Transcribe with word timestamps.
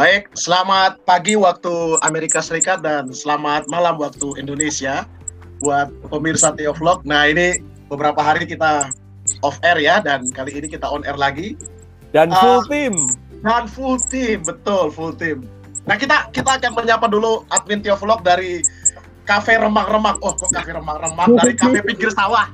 Baik, 0.00 0.32
selamat 0.32 1.04
pagi 1.04 1.36
waktu 1.36 2.00
Amerika 2.00 2.40
Serikat 2.40 2.80
dan 2.80 3.12
selamat 3.12 3.68
malam 3.68 4.00
waktu 4.00 4.32
Indonesia 4.40 5.04
buat 5.60 5.92
pemirsa 6.08 6.56
Teo 6.56 6.72
Vlog. 6.72 7.04
Nah 7.04 7.28
ini 7.28 7.60
beberapa 7.84 8.16
hari 8.24 8.48
kita 8.48 8.88
off 9.44 9.60
air 9.60 9.76
ya 9.76 10.00
dan 10.00 10.24
kali 10.32 10.56
ini 10.56 10.72
kita 10.72 10.88
on 10.88 11.04
air 11.04 11.20
lagi. 11.20 11.52
Dan 12.16 12.32
full 12.32 12.64
uh, 12.64 12.72
team. 12.72 13.12
Dan 13.44 13.68
full 13.68 14.00
team, 14.08 14.40
betul 14.40 14.88
full 14.88 15.12
team. 15.12 15.44
Nah 15.84 16.00
kita 16.00 16.32
kita 16.32 16.48
akan 16.56 16.80
menyapa 16.80 17.04
dulu 17.04 17.44
admin 17.52 17.84
Teo 17.84 18.00
Vlog 18.00 18.24
dari 18.24 18.64
Cafe 19.28 19.60
Remang-Remang. 19.60 20.16
Oh 20.24 20.32
kok 20.32 20.48
Cafe 20.48 20.80
Remang-Remang 20.80 21.36
dari 21.44 21.52
Cafe 21.52 21.84
Pinggir 21.84 22.08
Sawah. 22.16 22.48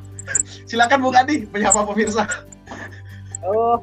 Silakan 0.67 0.99
Bu 0.99 1.15
Adi 1.15 1.47
menyapa 1.55 1.87
pemirsa. 1.87 2.27
Oh, 3.47 3.79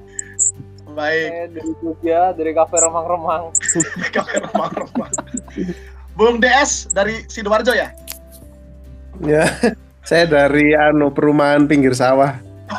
Baik. 0.94 1.30
Saya 1.34 1.46
dari 1.50 1.72
Jogja, 1.82 2.22
dari 2.38 2.52
kafe 2.54 2.78
remang-remang. 2.78 3.50
kafe 4.16 4.38
remang-remang. 4.46 5.12
Bung 6.14 6.38
DS 6.38 6.94
dari 6.94 7.26
Sidoarjo 7.26 7.74
ya? 7.74 7.90
Ya, 9.22 9.46
saya 10.06 10.30
dari 10.30 10.74
anu 10.78 11.10
perumahan 11.10 11.66
pinggir 11.66 11.98
sawah. 11.98 12.38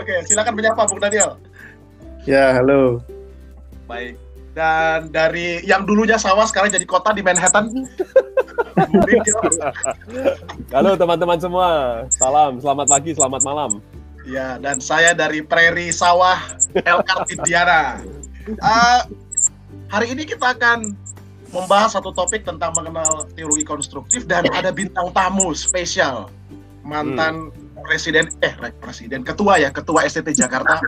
Oke, 0.00 0.14
silakan 0.28 0.54
menyapa 0.56 0.88
Bung 0.88 1.00
Daniel. 1.00 1.36
Ya, 2.24 2.56
halo. 2.56 3.04
Baik. 3.84 4.16
Dan 4.52 5.08
dari 5.08 5.64
yang 5.64 5.88
dulunya 5.88 6.20
sawah 6.20 6.44
sekarang 6.44 6.68
jadi 6.72 6.84
kota 6.84 7.16
di 7.16 7.24
Manhattan. 7.24 7.72
halo 10.76 10.92
teman-teman 10.96 11.40
semua. 11.40 11.68
Salam, 12.12 12.60
selamat 12.60 12.86
pagi, 12.88 13.16
selamat 13.16 13.40
malam. 13.44 13.80
Ya, 14.22 14.54
dan 14.62 14.78
saya 14.78 15.14
dari 15.18 15.42
Prairie 15.42 15.90
Sawah 15.90 16.38
Elkar 16.78 17.26
Indiana. 17.26 17.98
Uh, 18.62 19.00
hari 19.90 20.14
ini 20.14 20.22
kita 20.22 20.54
akan 20.54 20.94
membahas 21.50 21.98
satu 21.98 22.14
topik 22.14 22.46
tentang 22.46 22.72
mengenal 22.78 23.26
teologi 23.34 23.66
konstruktif 23.66 24.24
dan 24.24 24.46
ada 24.54 24.72
bintang 24.72 25.12
tamu 25.12 25.52
spesial 25.52 26.32
mantan 26.82 27.52
hmm. 27.52 27.84
presiden 27.86 28.26
eh 28.42 28.56
presiden 28.82 29.22
ketua 29.22 29.60
ya 29.60 29.70
ketua 29.70 30.02
STT 30.08 30.34
Jakarta 30.34 30.82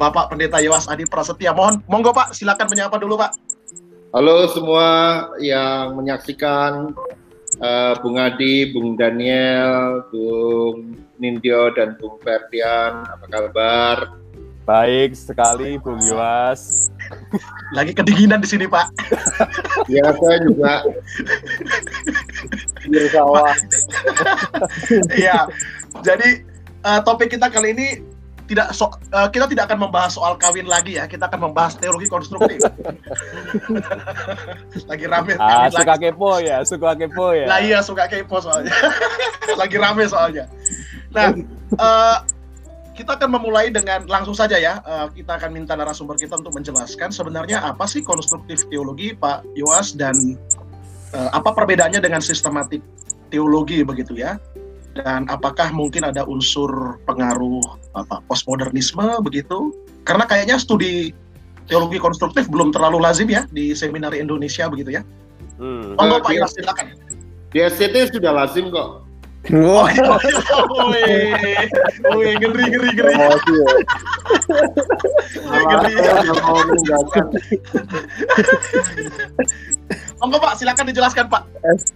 Bapak 0.00 0.32
Pendeta 0.32 0.64
Yowas 0.64 0.88
Adi 0.88 1.04
Prasetya. 1.04 1.52
Mohon 1.52 1.84
monggo 1.84 2.16
Pak 2.16 2.32
silakan 2.32 2.72
menyapa 2.72 2.96
dulu 2.96 3.20
Pak. 3.20 3.36
Halo 4.16 4.48
semua 4.48 4.88
yang 5.38 5.92
menyaksikan 6.00 6.96
uh, 7.60 7.92
Bung 8.00 8.16
Adi, 8.18 8.72
Bung 8.72 8.96
Daniel, 8.96 10.04
Bung 10.08 10.96
Nindyo 11.20 11.70
dan 11.76 11.94
Bung 12.00 12.16
Ferdian. 12.24 13.04
Apa 13.06 13.26
kabar? 13.28 13.96
Baik 14.64 15.16
sekali, 15.16 15.80
Bung 15.80 15.98
Yuas. 16.04 16.92
Lagi 17.74 17.90
kedinginan 17.96 18.38
di 18.44 18.48
sini, 18.48 18.66
Pak. 18.70 18.92
ya, 19.90 20.14
saya 20.14 20.38
juga. 20.46 20.74
Iya. 25.14 25.48
Jadi 26.06 26.44
uh, 26.86 27.00
topik 27.02 27.34
kita 27.34 27.50
kali 27.50 27.74
ini 27.74 27.88
tidak 28.50 28.74
so, 28.74 28.90
uh, 29.14 29.30
kita 29.30 29.46
tidak 29.46 29.70
akan 29.70 29.86
membahas 29.86 30.18
soal 30.18 30.34
kawin 30.34 30.66
lagi 30.66 30.98
ya. 30.98 31.06
Kita 31.06 31.30
akan 31.30 31.50
membahas 31.50 31.78
teologi 31.78 32.10
konstruktif. 32.10 32.58
Lagi 34.90 35.06
rame 35.06 35.38
ah, 35.38 35.70
suka 35.70 35.94
lagi. 35.94 36.10
kepo 36.10 36.42
ya 36.42 36.66
suka 36.66 36.98
kepo 36.98 37.30
ya. 37.30 37.46
Lah 37.46 37.62
iya 37.62 37.78
suka 37.78 38.10
kepo 38.10 38.42
soalnya. 38.42 38.74
Lagi 39.60 39.76
rame 39.78 40.02
soalnya. 40.10 40.50
Nah 41.14 41.30
uh, 41.78 42.18
kita 42.98 43.14
akan 43.14 43.38
memulai 43.38 43.70
dengan 43.70 44.02
langsung 44.10 44.34
saja 44.34 44.58
ya. 44.58 44.82
Uh, 44.82 45.06
kita 45.14 45.38
akan 45.38 45.54
minta 45.54 45.78
narasumber 45.78 46.18
kita 46.18 46.34
untuk 46.34 46.50
menjelaskan 46.50 47.14
sebenarnya 47.14 47.62
apa 47.62 47.86
sih 47.86 48.02
konstruktif 48.02 48.66
teologi 48.66 49.14
Pak 49.14 49.46
Yoas 49.54 49.94
dan 49.94 50.34
uh, 51.14 51.30
apa 51.30 51.54
perbedaannya 51.54 52.02
dengan 52.02 52.18
sistematik 52.18 52.82
teologi 53.30 53.86
begitu 53.86 54.18
ya 54.18 54.42
dan 54.98 55.30
apakah 55.30 55.70
mungkin 55.70 56.02
ada 56.02 56.26
unsur 56.26 56.98
pengaruh 57.06 57.62
apa 57.94 58.18
postmodernisme 58.26 59.22
begitu 59.22 59.70
karena 60.02 60.26
kayaknya 60.26 60.58
studi 60.58 61.14
teologi 61.70 62.02
konstruktif 62.02 62.50
belum 62.50 62.74
terlalu 62.74 62.98
lazim 62.98 63.30
ya 63.30 63.46
di 63.54 63.70
seminar 63.78 64.10
Indonesia 64.10 64.66
begitu 64.66 64.98
ya. 64.98 65.02
Hmm. 65.62 65.94
Oh, 65.94 66.18
Pak 66.18 66.34
Ilas 66.34 66.50
silakan. 66.58 66.98
Di 67.54 67.62
SCT 67.62 68.18
sudah 68.18 68.34
lazim 68.34 68.74
kok. 68.74 69.06
Oh, 69.56 69.88
oh, 69.88 69.88
wih, 70.92 72.36
ngeri, 72.36 72.64
ngeri, 72.68 72.88
ngeri. 72.92 73.14
Ngeri. 73.16 73.62
Monggo 80.20 80.36
Pak, 80.36 80.60
silakan 80.60 80.92
dijelaskan 80.92 81.26
Pak. 81.32 81.42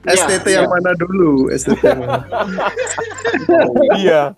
STT 0.08 0.46
ya, 0.48 0.64
yang 0.64 0.68
ya. 0.68 0.72
mana 0.72 0.90
dulu? 0.96 1.52
STT 1.52 1.84
mana? 1.92 2.24
iya. 4.00 4.32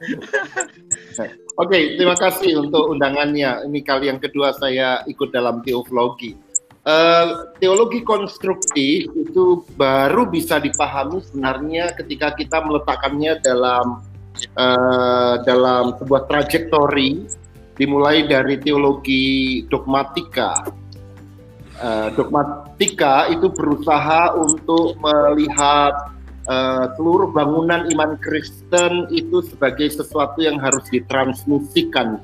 Oke, 1.56 1.70
okay, 1.70 1.82
terima 1.94 2.18
kasih 2.18 2.66
untuk 2.66 2.90
undangannya. 2.90 3.62
Ini 3.62 3.80
kali 3.86 4.10
yang 4.10 4.18
kedua 4.18 4.50
saya 4.58 5.06
ikut 5.06 5.30
dalam 5.30 5.62
teologi. 5.62 6.34
Uh, 6.86 7.50
teologi 7.58 8.02
konstruktif 8.02 9.10
itu 9.10 9.44
baru 9.74 10.26
bisa 10.30 10.62
dipahami 10.62 11.18
sebenarnya 11.18 11.90
ketika 11.98 12.30
kita 12.38 12.62
meletakkannya 12.62 13.42
dalam 13.42 14.06
uh, 14.54 15.34
dalam 15.42 15.98
sebuah 15.98 16.30
trajektori 16.30 17.26
dimulai 17.74 18.30
dari 18.30 18.62
teologi 18.62 19.66
dogmatika 19.66 20.62
uh, 21.80 22.08
dogmatika 22.14 23.28
itu 23.32 23.48
berusaha 23.52 24.36
untuk 24.36 24.96
melihat 25.00 26.14
uh, 26.48 26.92
seluruh 26.96 27.30
bangunan 27.32 27.88
iman 27.92 28.16
Kristen 28.20 29.10
itu 29.12 29.42
sebagai 29.44 29.90
sesuatu 29.92 30.40
yang 30.40 30.56
harus 30.62 30.84
ditransmisikan 30.88 32.20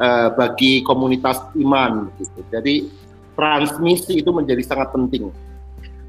uh, 0.00 0.28
bagi 0.34 0.84
komunitas 0.84 1.40
iman 1.58 2.10
gitu. 2.20 2.40
Jadi 2.52 2.88
transmisi 3.36 4.20
itu 4.20 4.30
menjadi 4.30 4.62
sangat 4.64 4.92
penting. 4.92 5.32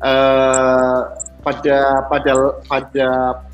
Uh, 0.03 1.07
pada 1.43 2.07
pada 2.11 2.33
pada 2.67 3.09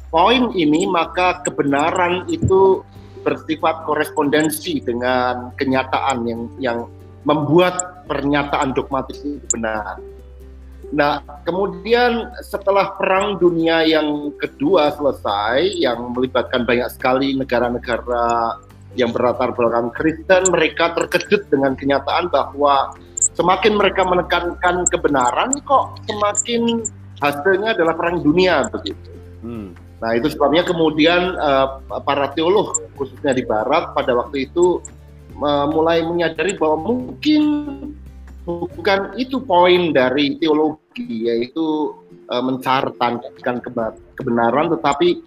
poin 0.09 0.49
ini 0.57 0.89
maka 0.89 1.41
kebenaran 1.45 2.25
itu 2.29 2.81
bersifat 3.21 3.85
korespondensi 3.85 4.81
dengan 4.81 5.53
kenyataan 5.59 6.17
yang 6.25 6.41
yang 6.57 6.79
membuat 7.27 7.98
pernyataan 8.09 8.73
dogmatis 8.73 9.21
itu 9.21 9.45
benar. 9.53 10.01
Nah, 10.89 11.21
kemudian 11.45 12.33
setelah 12.41 12.97
Perang 12.97 13.37
Dunia 13.37 13.85
yang 13.85 14.33
kedua 14.41 14.89
selesai, 14.97 15.77
yang 15.77 16.01
melibatkan 16.17 16.65
banyak 16.65 16.89
sekali 16.89 17.37
negara-negara 17.37 18.57
yang 18.97 19.13
berlatar 19.13 19.53
belakang 19.53 19.93
Kristen, 19.93 20.49
mereka 20.49 20.97
terkejut 20.97 21.45
dengan 21.53 21.77
kenyataan 21.77 22.33
bahwa 22.33 22.97
semakin 23.37 23.77
mereka 23.77 24.01
menekankan 24.01 24.89
kebenaran, 24.89 25.53
kok 25.61 26.01
semakin 26.09 26.81
hasilnya 27.21 27.77
adalah 27.77 27.93
Perang 27.93 28.25
Dunia 28.25 28.65
begitu. 28.73 29.13
Hmm. 29.45 29.77
Nah, 30.01 30.17
itu 30.17 30.31
sebabnya 30.31 30.65
kemudian 30.65 31.37
uh, 31.37 31.85
para 32.01 32.33
teolog, 32.33 32.81
khususnya 32.97 33.37
di 33.37 33.45
Barat, 33.45 33.93
pada 33.93 34.17
waktu 34.17 34.49
itu 34.49 34.81
mulai 35.71 36.03
menyadari 36.03 36.59
bahwa 36.59 36.91
mungkin 36.91 37.43
bukan 38.69 39.13
itu 39.19 39.41
poin 39.43 39.93
dari 39.93 40.37
teologi 40.41 41.29
yaitu 41.29 41.93
uh, 42.29 42.43
mencartankan 42.43 43.61
kebenaran 44.17 44.73
tetapi 44.73 45.21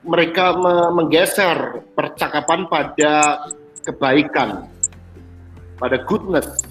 mereka 0.00 0.56
me 0.56 0.74
menggeser 0.96 1.84
percakapan 1.92 2.64
pada 2.66 3.44
kebaikan 3.84 4.64
pada 5.76 5.96
goodness 6.08 6.64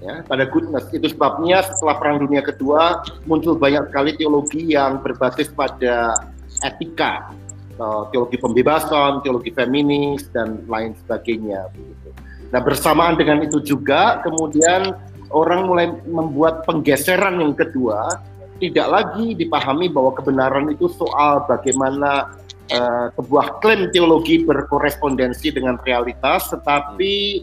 ya 0.00 0.24
pada 0.24 0.48
goodness 0.48 0.88
itu 0.96 1.12
sebabnya 1.12 1.60
setelah 1.62 2.00
perang 2.00 2.18
dunia 2.24 2.40
kedua 2.40 3.04
muncul 3.28 3.54
banyak 3.54 3.92
sekali 3.92 4.16
teologi 4.16 4.72
yang 4.72 5.04
berbasis 5.04 5.52
pada 5.52 6.16
etika 6.64 7.32
uh, 7.80 8.08
teologi 8.12 8.36
pembebasan, 8.36 9.22
teologi 9.24 9.50
feminis 9.54 10.28
dan 10.34 10.62
lain 10.68 10.92
sebagainya. 11.04 11.70
Begitu. 11.72 12.10
Nah 12.52 12.60
bersamaan 12.60 13.16
dengan 13.16 13.40
itu 13.40 13.64
juga 13.64 14.20
kemudian 14.20 14.92
orang 15.32 15.64
mulai 15.64 15.88
membuat 16.04 16.68
penggeseran 16.68 17.40
yang 17.40 17.56
kedua, 17.56 18.20
tidak 18.60 18.86
lagi 18.92 19.32
dipahami 19.32 19.88
bahwa 19.88 20.12
kebenaran 20.12 20.68
itu 20.68 20.86
soal 20.92 21.48
bagaimana 21.48 22.36
uh, 22.68 23.08
sebuah 23.16 23.58
klaim 23.64 23.88
teologi 23.88 24.44
berkorespondensi 24.44 25.48
dengan 25.48 25.80
realitas, 25.80 26.52
tetapi 26.52 27.42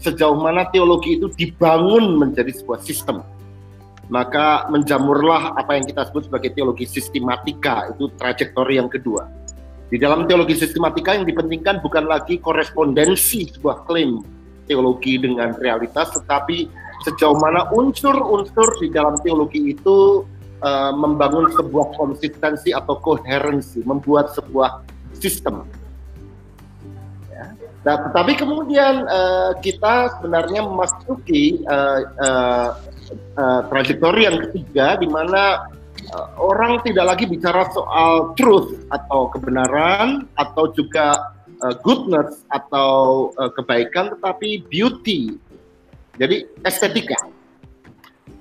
sejauh 0.00 0.38
mana 0.38 0.70
teologi 0.70 1.18
itu 1.18 1.28
dibangun 1.34 2.16
menjadi 2.16 2.54
sebuah 2.54 2.80
sistem. 2.80 3.20
Maka 4.08 4.70
menjamurlah 4.72 5.52
apa 5.52 5.76
yang 5.76 5.84
kita 5.84 6.08
sebut 6.08 6.32
sebagai 6.32 6.56
teologi 6.56 6.88
sistematika 6.88 7.92
itu 7.92 8.08
trajektori 8.16 8.80
yang 8.80 8.88
kedua 8.88 9.28
Di 9.88 9.96
dalam 9.96 10.28
teologi 10.28 10.52
sistematika 10.52 11.16
yang 11.16 11.24
dipentingkan 11.24 11.80
bukan 11.80 12.04
lagi 12.04 12.36
korespondensi 12.36 13.48
sebuah 13.56 13.88
klaim 13.88 14.20
teologi 14.68 15.16
dengan 15.16 15.56
realitas, 15.56 16.12
tetapi 16.12 16.68
sejauh 17.08 17.40
mana 17.40 17.72
unsur-unsur 17.72 18.76
di 18.84 18.92
dalam 18.92 19.16
teologi 19.24 19.72
itu 19.72 20.28
uh, 20.60 20.92
membangun 20.92 21.48
sebuah 21.56 21.96
konsistensi 21.96 22.68
atau 22.76 23.00
koherensi, 23.00 23.80
membuat 23.88 24.36
sebuah 24.36 24.84
sistem. 25.16 25.64
Ya. 27.32 27.56
Nah, 27.88 27.96
tetapi 28.12 28.32
kemudian 28.36 29.08
uh, 29.08 29.56
kita 29.64 30.20
sebenarnya 30.20 30.68
memasuki 30.68 31.64
uh, 31.64 32.00
uh, 32.20 32.68
uh, 33.40 33.60
trajektori 33.72 34.28
yang 34.28 34.36
ketiga, 34.44 35.00
di 35.00 35.08
mana 35.08 35.72
uh, 36.14 36.28
orang 36.40 36.80
tidak 36.84 37.14
lagi 37.14 37.24
bicara 37.28 37.68
soal 37.72 38.32
truth 38.38 38.74
atau 38.92 39.28
kebenaran 39.32 40.28
atau 40.36 40.70
juga 40.72 41.34
uh, 41.64 41.74
goodness 41.84 42.44
atau 42.52 43.28
uh, 43.36 43.50
kebaikan, 43.52 44.16
tetapi 44.16 44.64
beauty. 44.68 45.36
Jadi 46.18 46.46
estetika. 46.66 47.18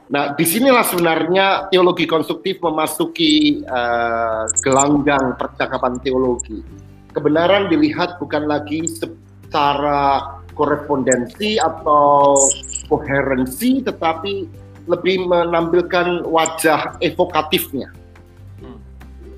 Nah, 0.08 0.32
di 0.40 0.48
sinilah 0.48 0.88
sebenarnya 0.88 1.68
teologi 1.68 2.08
konstruktif 2.08 2.64
memasuki 2.64 3.60
uh, 3.68 4.48
gelanggang 4.64 5.36
percakapan 5.36 6.00
teologi. 6.00 6.64
Kebenaran 7.12 7.68
dilihat 7.68 8.16
bukan 8.16 8.48
lagi 8.48 8.88
secara 8.88 10.40
korespondensi 10.56 11.60
atau 11.60 12.40
koherensi, 12.88 13.84
tetapi 13.84 14.48
lebih 14.88 15.28
menampilkan 15.28 16.24
wajah 16.26 16.96
evokatifnya. 17.04 17.92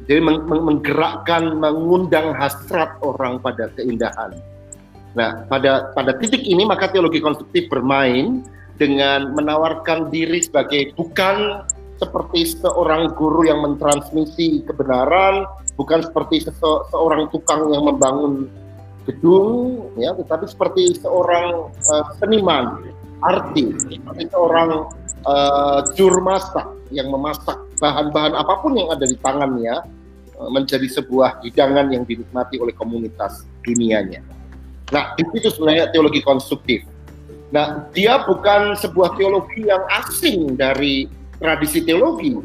Jadi 0.10 0.26
meng 0.26 0.42
menggerakkan, 0.50 1.54
mengundang 1.62 2.34
hasrat 2.34 2.98
orang 3.06 3.38
pada 3.38 3.70
keindahan. 3.78 4.34
Nah, 5.14 5.46
pada 5.46 5.94
pada 5.94 6.18
titik 6.18 6.42
ini 6.42 6.66
maka 6.66 6.90
teologi 6.90 7.22
konstruktif 7.22 7.70
bermain 7.70 8.42
dengan 8.82 9.38
menawarkan 9.38 10.10
diri 10.10 10.42
sebagai 10.42 10.98
bukan 10.98 11.62
seperti 12.02 12.58
seorang 12.58 13.14
guru 13.14 13.46
yang 13.46 13.62
mentransmisi 13.62 14.66
kebenaran, 14.66 15.46
bukan 15.78 16.02
seperti 16.02 16.48
se 16.48 16.52
seorang 16.90 17.30
tukang 17.30 17.70
yang 17.70 17.86
membangun 17.86 18.50
gedung, 19.06 19.84
ya, 19.94 20.16
tetapi 20.18 20.46
seperti 20.50 20.98
seorang 20.98 21.70
uh, 21.70 22.06
seniman, 22.18 22.82
artis, 23.22 23.84
seperti 23.86 24.26
seorang 24.32 24.90
uh, 25.26 25.80
juru 25.96 26.20
masak 26.22 26.68
yang 26.94 27.10
memasak 27.10 27.58
bahan-bahan 27.80 28.34
apa 28.36 28.54
pun 28.62 28.76
yang 28.76 28.90
ada 28.92 29.06
di 29.06 29.18
tangannya 29.20 29.76
uh, 30.38 30.50
menjadi 30.52 30.88
sebuah 30.88 31.44
hidangan 31.44 31.90
yang 31.92 32.04
dinikmati 32.06 32.60
oleh 32.60 32.76
komunitas 32.76 33.48
dunianya. 33.64 34.22
Nah, 34.90 35.14
itu 35.22 35.50
sebenarnya 35.54 35.94
teologi 35.94 36.22
konstruktif. 36.26 36.82
Nah, 37.50 37.90
dia 37.94 38.22
bukan 38.26 38.78
sebuah 38.78 39.18
teologi 39.18 39.66
yang 39.66 39.82
asing 40.06 40.58
dari 40.58 41.10
tradisi 41.38 41.82
teologi. 41.82 42.38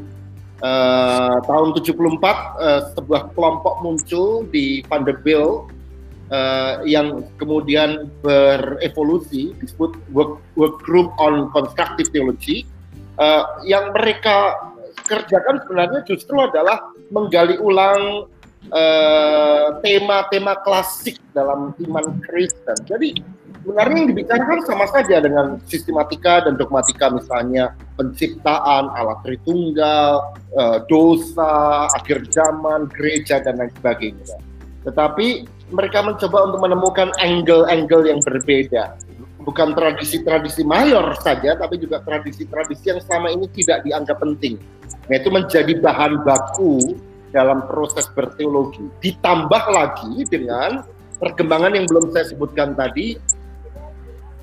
Uh, 0.65 1.37
tahun 1.45 1.77
74 1.77 1.93
uh, 1.93 2.81
sebuah 2.97 3.37
kelompok 3.37 3.85
muncul 3.85 4.49
di 4.49 4.81
Vanderbilt 4.89 5.74
uh, 6.31 6.81
yang 6.87 7.27
kemudian 7.37 8.09
berevolusi 8.25 9.53
disebut 9.61 9.97
work, 10.15 10.41
work 10.57 10.77
group 10.85 11.13
on 11.21 11.51
constructive 11.53 12.09
theology 12.15 12.65
uh, 13.19 13.61
yang 13.67 13.93
mereka 13.93 14.57
kerjakan 15.05 15.61
sebenarnya 15.65 16.01
justru 16.09 16.39
adalah 16.41 16.81
menggali 17.13 17.61
ulang 17.61 18.31
eh, 18.73 19.67
tema-tema 19.85 20.57
uh, 20.57 20.61
klasik 20.65 21.21
dalam 21.37 21.77
iman 21.77 22.07
Kristen. 22.25 22.79
Jadi 22.89 23.21
sebenarnya 23.61 23.97
yang 24.01 24.11
dibicarakan 24.17 24.61
sama 24.65 24.87
saja 24.89 25.21
dengan 25.21 25.61
sistematika 25.69 26.49
dan 26.49 26.57
dogmatika 26.57 27.13
misalnya 27.13 27.77
penciptaan, 28.01 28.89
alat 28.97 29.21
Tritunggal, 29.25 30.33
uh, 30.57 30.79
dosa, 30.89 31.87
akhir 31.93 32.25
zaman, 32.33 32.89
gereja 32.89 33.45
dan 33.45 33.61
lain 33.61 33.73
sebagainya. 33.77 34.37
Tetapi 34.89 35.29
mereka 35.75 36.01
mencoba 36.07 36.49
untuk 36.49 36.61
menemukan 36.63 37.11
angle-angle 37.19 38.07
yang 38.07 38.21
berbeda. 38.23 38.95
Bukan 39.45 39.77
tradisi-tradisi 39.77 40.65
mayor 40.65 41.13
saja, 41.21 41.53
tapi 41.59 41.77
juga 41.77 42.01
tradisi-tradisi 42.01 42.95
yang 42.95 43.01
selama 43.05 43.29
ini 43.35 43.45
tidak 43.53 43.85
dianggap 43.85 44.17
penting. 44.23 44.57
Nah, 45.11 45.15
itu 45.21 45.29
menjadi 45.29 45.73
bahan 45.85 46.25
baku 46.25 46.97
dalam 47.29 47.67
proses 47.69 48.09
berteologi. 48.15 48.89
Ditambah 49.05 49.65
lagi 49.69 50.25
dengan 50.31 50.81
perkembangan 51.21 51.77
yang 51.77 51.85
belum 51.85 52.15
saya 52.15 52.25
sebutkan 52.31 52.73
tadi, 52.73 53.21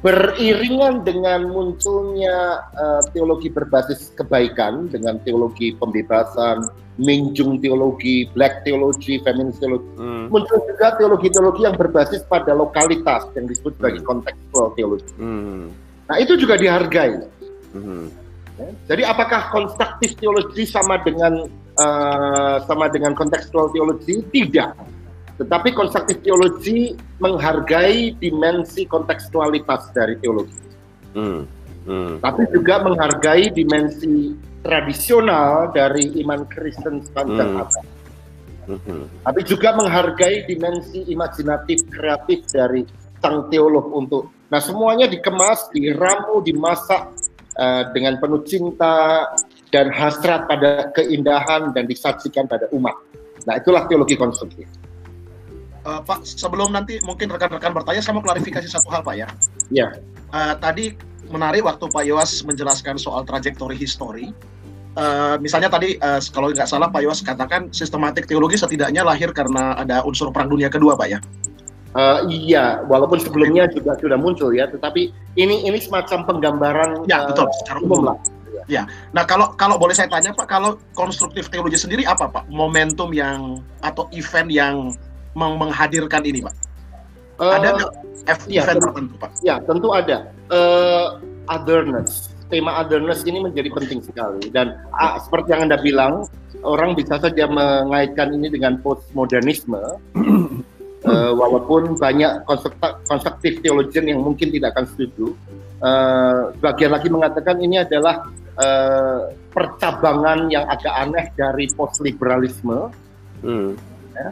beriringan 0.02 1.06
dengan 1.06 1.46
munculnya 1.50 2.66
uh, 2.74 3.02
teologi 3.14 3.54
berbasis 3.54 4.14
kebaikan, 4.18 4.90
dengan 4.90 5.22
teologi 5.22 5.78
pembebasan, 5.78 6.66
Minjung 7.02 7.58
teologi, 7.64 8.30
black 8.36 8.68
teologi, 8.68 9.18
feminis 9.24 9.58
teologi. 9.58 9.88
Hmm. 9.96 10.30
Muncul 10.30 10.60
juga 10.70 10.94
teologi-teologi 11.00 11.62
yang 11.64 11.74
berbasis 11.80 12.22
pada 12.28 12.52
lokalitas 12.54 13.26
yang 13.34 13.48
disebut 13.50 13.74
sebagai 13.80 14.04
hmm. 14.04 14.10
kontekstual 14.12 14.68
teologi. 14.78 15.12
Hmm. 15.18 15.72
Nah 16.06 16.16
itu 16.20 16.36
juga 16.38 16.60
dihargai. 16.60 17.26
Hmm. 17.74 18.12
Ya, 18.60 18.70
jadi 18.92 19.08
apakah 19.08 19.50
konstruktif 19.50 20.14
teologi 20.20 20.68
sama 20.68 21.00
dengan 21.02 21.48
uh, 21.80 22.58
sama 22.70 22.92
dengan 22.92 23.16
kontekstual 23.16 23.72
teologi? 23.74 24.22
Tidak. 24.22 25.01
Tetapi 25.40 25.70
konstruktif 25.74 26.20
teologi 26.22 26.96
menghargai 27.22 28.18
dimensi 28.20 28.84
kontekstualitas 28.86 29.94
dari 29.96 30.18
teologi. 30.20 30.60
Hmm. 31.16 31.48
Hmm. 31.88 32.22
Tapi 32.22 32.46
juga 32.54 32.84
menghargai 32.86 33.50
dimensi 33.50 34.38
tradisional 34.62 35.74
dari 35.74 36.14
iman 36.22 36.46
Kristen 36.46 37.02
sepanjang 37.02 37.58
hmm. 37.58 37.62
abad. 37.62 37.86
Hmm. 38.70 39.06
Tapi 39.26 39.42
juga 39.44 39.74
menghargai 39.74 40.46
dimensi 40.46 41.10
imajinatif 41.10 41.90
kreatif 41.90 42.46
dari 42.54 42.86
sang 43.22 43.50
teolog 43.50 43.90
untuk 43.94 44.30
nah 44.52 44.60
semuanya 44.60 45.08
dikemas, 45.08 45.72
diramu, 45.72 46.44
dimasak 46.44 47.14
uh, 47.58 47.84
dengan 47.96 48.20
penuh 48.22 48.44
cinta 48.46 49.26
dan 49.72 49.90
hasrat 49.90 50.46
pada 50.46 50.92
keindahan 50.94 51.72
dan 51.72 51.88
disaksikan 51.88 52.46
pada 52.46 52.68
umat. 52.76 52.94
Nah 53.48 53.58
itulah 53.58 53.88
teologi 53.88 54.20
konstruktif. 54.20 54.68
Uh, 55.82 55.98
Pak, 56.06 56.22
sebelum 56.22 56.70
nanti 56.78 57.02
mungkin 57.02 57.26
rekan-rekan 57.34 57.74
bertanya, 57.74 58.06
saya 58.06 58.14
mau 58.14 58.22
klarifikasi 58.22 58.70
satu 58.70 58.94
hal 58.94 59.02
Pak 59.02 59.16
ya. 59.18 59.28
Ya. 59.74 59.88
Uh, 60.30 60.54
tadi 60.62 60.94
menarik 61.34 61.66
waktu 61.66 61.90
Pak 61.90 62.04
Yowas 62.06 62.46
menjelaskan 62.46 63.02
soal 63.02 63.26
trajektori 63.26 63.74
histori. 63.74 64.30
Uh, 64.92 65.40
misalnya 65.40 65.72
tadi 65.72 65.96
uh, 66.04 66.20
kalau 66.36 66.52
nggak 66.52 66.68
salah 66.68 66.92
Pak 66.92 67.02
Yowas 67.02 67.24
katakan 67.24 67.72
sistematik 67.74 68.28
teologi 68.28 68.60
setidaknya 68.60 69.02
lahir 69.08 69.32
karena 69.32 69.74
ada 69.80 70.04
unsur 70.04 70.30
perang 70.30 70.52
dunia 70.52 70.70
kedua 70.70 70.94
Pak 70.94 71.08
ya. 71.10 71.20
Uh, 71.92 72.24
iya, 72.30 72.80
walaupun 72.88 73.20
sebelumnya 73.20 73.68
juga 73.68 73.98
sudah 74.00 74.16
muncul 74.16 74.56
ya, 74.56 74.70
tetapi 74.70 75.12
ini 75.36 75.68
ini 75.68 75.76
semacam 75.82 76.24
penggambaran 76.24 76.90
ya 77.10 77.28
betul 77.28 77.50
secara 77.64 77.84
umum 77.84 78.12
lah. 78.12 78.18
Ya, 78.70 78.88
nah 79.12 79.26
kalau 79.28 79.52
kalau 79.60 79.76
boleh 79.76 79.92
saya 79.92 80.08
tanya 80.08 80.32
Pak, 80.32 80.48
kalau 80.48 80.80
konstruktif 80.96 81.52
teologi 81.52 81.76
sendiri 81.76 82.08
apa 82.08 82.30
Pak 82.30 82.48
momentum 82.48 83.12
yang 83.12 83.60
atau 83.84 84.08
event 84.16 84.48
yang 84.48 84.76
menghadirkan 85.36 86.22
ini 86.26 86.44
Pak? 86.44 86.56
Uh, 87.42 87.58
ada 87.58 87.68
nggak 87.74 87.92
ya, 88.46 88.62
event 88.64 88.80
tertentu 88.80 89.14
Pak? 89.18 89.32
Ya, 89.42 89.56
tentu 89.64 89.88
ada. 89.92 90.30
Uh, 90.52 91.18
otherness 91.50 92.32
tema 92.52 92.84
otherness 92.84 93.24
ini 93.24 93.40
menjadi 93.40 93.72
penting 93.72 94.04
sekali 94.04 94.52
dan 94.52 94.76
ah, 95.00 95.16
seperti 95.18 95.56
yang 95.56 95.72
anda 95.72 95.80
bilang 95.80 96.28
orang 96.68 96.94
bisa 96.94 97.16
saja 97.18 97.48
mengaitkan 97.48 98.36
ini 98.36 98.52
dengan 98.52 98.78
postmodernisme 98.84 99.80
uh, 99.80 101.32
walaupun 101.42 101.96
banyak 101.96 102.44
konstruktif 103.08 103.64
teologian 103.64 104.12
yang 104.12 104.20
mungkin 104.20 104.52
tidak 104.52 104.76
akan 104.76 104.86
setuju 104.92 105.34
uh, 105.80 106.52
bagian 106.60 106.92
lagi 106.92 107.08
mengatakan 107.08 107.56
ini 107.64 107.82
adalah 107.82 108.28
uh, 108.60 109.32
percabangan 109.56 110.52
yang 110.52 110.68
agak 110.68 110.92
aneh 110.92 111.26
dari 111.40 111.72
postliberalisme 111.72 112.92
hmm. 113.48 113.72
ya. 114.14 114.30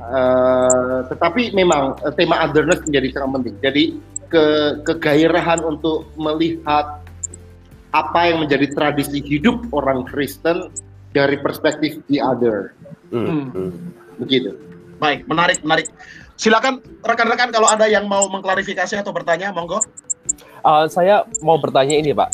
Uh, 0.00 1.04
tetapi 1.12 1.52
memang 1.52 1.92
uh, 2.00 2.12
tema 2.16 2.40
otherness 2.40 2.80
menjadi 2.88 3.20
sangat 3.20 3.30
penting. 3.36 3.56
Jadi 3.60 3.84
ke 4.30 4.44
kegairahan 4.86 5.60
untuk 5.60 6.08
melihat 6.16 7.02
apa 7.90 8.20
yang 8.30 8.46
menjadi 8.46 8.70
tradisi 8.70 9.18
hidup 9.20 9.66
orang 9.74 10.06
Kristen 10.06 10.70
dari 11.10 11.36
perspektif 11.42 11.98
the 12.06 12.22
other. 12.22 12.72
Hmm. 13.10 13.50
Hmm. 13.50 13.72
Begitu. 14.22 14.54
Baik, 15.02 15.26
menarik, 15.26 15.58
menarik. 15.66 15.90
Silakan 16.40 16.80
rekan-rekan 17.04 17.52
kalau 17.52 17.68
ada 17.68 17.84
yang 17.84 18.08
mau 18.08 18.24
mengklarifikasi 18.32 18.96
atau 18.96 19.12
bertanya, 19.12 19.52
monggo. 19.52 19.82
Uh, 20.64 20.88
saya 20.88 21.28
mau 21.44 21.60
bertanya 21.60 22.00
ini, 22.00 22.16
Pak. 22.16 22.30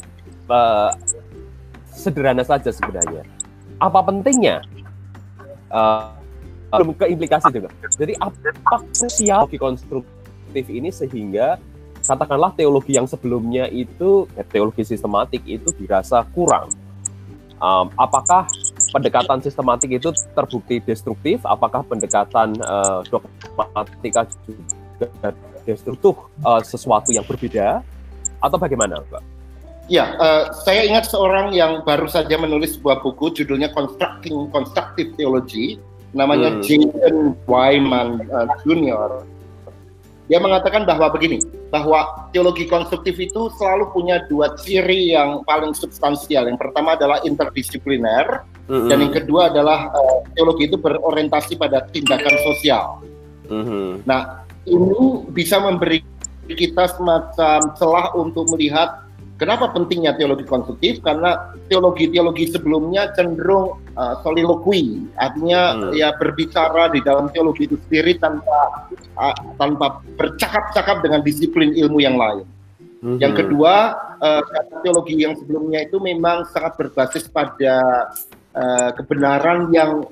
Uh, 0.47 0.91
sederhana 1.91 2.47
saja 2.47 2.71
sebenarnya. 2.71 3.27
Apa 3.83 4.05
pentingnya 4.05 4.63
uh, 5.73 6.16
belum 6.79 6.93
ke 6.95 7.05
implikasi 7.13 7.49
juga. 7.53 7.69
Jadi 7.97 8.13
apa 8.21 8.77
teologi 8.97 9.57
konstruktif 9.57 10.65
ini 10.69 10.91
sehingga 10.93 11.57
katakanlah 12.07 12.55
teologi 12.55 12.95
yang 12.95 13.11
sebelumnya 13.11 13.67
itu 13.69 14.31
eh, 14.39 14.47
teologi 14.47 14.87
sistematik 14.87 15.43
itu 15.45 15.75
dirasa 15.75 16.23
kurang. 16.31 16.71
Um, 17.57 17.89
apakah 17.97 18.45
pendekatan 18.93 19.41
sistematik 19.41 19.97
itu 19.97 20.13
terbukti 20.37 20.79
destruktif? 20.85 21.41
Apakah 21.43 21.83
pendekatan 21.89 22.53
uh, 22.61 23.01
dogmatika 23.09 24.29
juga 24.45 25.33
destruktif 25.65 26.15
uh, 26.45 26.61
sesuatu 26.61 27.11
yang 27.17 27.25
berbeda? 27.25 27.81
Atau 28.45 28.61
bagaimana, 28.61 29.01
Pak? 29.09 29.25
Ya, 29.87 30.19
uh, 30.19 30.53
saya 30.67 30.85
ingat 30.85 31.09
seorang 31.09 31.55
yang 31.55 31.81
baru 31.87 32.11
saja 32.11 32.37
menulis 32.37 32.77
sebuah 32.77 33.01
buku 33.01 33.33
judulnya 33.39 33.73
Constructing 33.73 34.51
Constructive 34.51 35.15
Theology, 35.15 35.81
namanya 36.17 36.57
hmm. 36.57 36.63
Jason 36.65 37.37
Wyman 37.45 38.25
uh, 38.33 38.49
Jr. 38.65 39.23
Dia 40.27 40.43
mengatakan 40.43 40.83
bahwa 40.83 41.07
begini, 41.15 41.39
bahwa 41.71 42.27
teologi 42.35 42.67
konstruktif 42.67 43.15
itu 43.15 43.47
selalu 43.63 43.95
punya 43.95 44.27
dua 44.27 44.59
ciri 44.59 45.15
yang 45.15 45.47
paling 45.47 45.71
substansial. 45.71 46.51
Yang 46.51 46.59
pertama 46.59 46.99
adalah 46.99 47.23
interdisipliner, 47.23 48.43
hmm 48.67 48.91
dan 48.91 49.07
yang 49.07 49.15
kedua 49.15 49.55
adalah 49.55 49.95
uh, 49.95 50.27
teologi 50.35 50.67
itu 50.67 50.75
berorientasi 50.75 51.55
pada 51.55 51.87
tindakan 51.95 52.35
sosial. 52.43 52.99
hmm 53.47 54.03
Nah, 54.03 54.43
ini 54.67 55.31
bisa 55.31 55.63
memberi 55.63 56.03
kita 56.51 56.91
semacam 56.91 57.59
celah 57.79 58.11
untuk 58.19 58.51
melihat 58.51 59.06
Kenapa 59.37 59.69
pentingnya 59.69 60.17
teologi 60.17 60.49
konstruktif? 60.49 61.05
Karena 61.05 61.53
teologi-teologi 61.69 62.57
sebelumnya 62.57 63.13
cenderung 63.13 63.77
uh, 63.93 64.17
soliloquy, 64.25 65.05
artinya 65.21 65.77
hmm. 65.77 65.93
ya 65.93 66.17
berbicara 66.17 66.89
di 66.89 67.05
dalam 67.05 67.29
teologi 67.29 67.69
itu 67.69 67.77
sendiri 67.85 68.17
tanpa 68.17 68.89
uh, 69.21 69.37
tanpa 69.61 70.01
bercakap-cakap 70.17 71.05
dengan 71.05 71.21
disiplin 71.21 71.77
ilmu 71.77 72.01
yang 72.01 72.17
lain. 72.17 72.49
Hmm. 73.05 73.21
Yang 73.21 73.45
kedua, 73.45 73.93
uh, 74.25 74.41
teologi 74.81 75.21
yang 75.21 75.37
sebelumnya 75.37 75.85
itu 75.85 76.01
memang 76.01 76.49
sangat 76.49 76.81
berbasis 76.81 77.29
pada 77.29 78.09
uh, 78.57 78.91
kebenaran 78.97 79.69
yang 79.69 80.09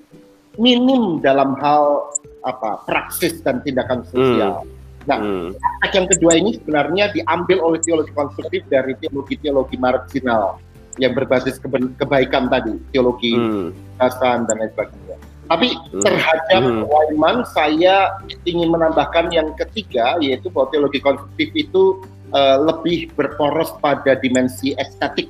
minim 0.60 1.24
dalam 1.24 1.56
hal 1.64 2.12
apa 2.44 2.84
praksis 2.84 3.40
dan 3.40 3.64
tindakan 3.64 4.04
sosial. 4.04 4.68
Hmm. 4.68 4.83
Nah, 5.04 5.18
hmm. 5.20 5.48
aspek 5.60 5.90
yang 6.00 6.06
kedua 6.08 6.32
ini 6.40 6.50
sebenarnya 6.56 7.04
diambil 7.12 7.58
oleh 7.60 7.80
teologi 7.84 8.12
konstruktif 8.16 8.64
dari 8.72 8.96
teologi-teologi 9.00 9.76
marginal 9.76 10.56
yang 10.96 11.12
berbasis 11.12 11.60
keba 11.60 11.82
kebaikan 12.00 12.48
tadi, 12.48 12.78
teologi 12.94 13.36
hmm. 13.36 13.68
dan 14.00 14.46
lain 14.48 14.70
sebagainya. 14.72 15.16
Tapi 15.44 15.68
hmm. 15.76 16.00
terhadap 16.00 16.62
hmm. 16.64 16.82
Wyman, 16.88 17.44
saya 17.52 18.16
ingin 18.48 18.72
menambahkan 18.72 19.28
yang 19.28 19.52
ketiga, 19.60 20.16
yaitu 20.24 20.48
bahwa 20.48 20.72
teologi 20.72 21.04
konstruktif 21.04 21.52
itu 21.52 22.00
uh, 22.32 22.56
lebih 22.64 23.12
berporos 23.12 23.76
pada 23.84 24.16
dimensi 24.16 24.72
estetik, 24.80 25.28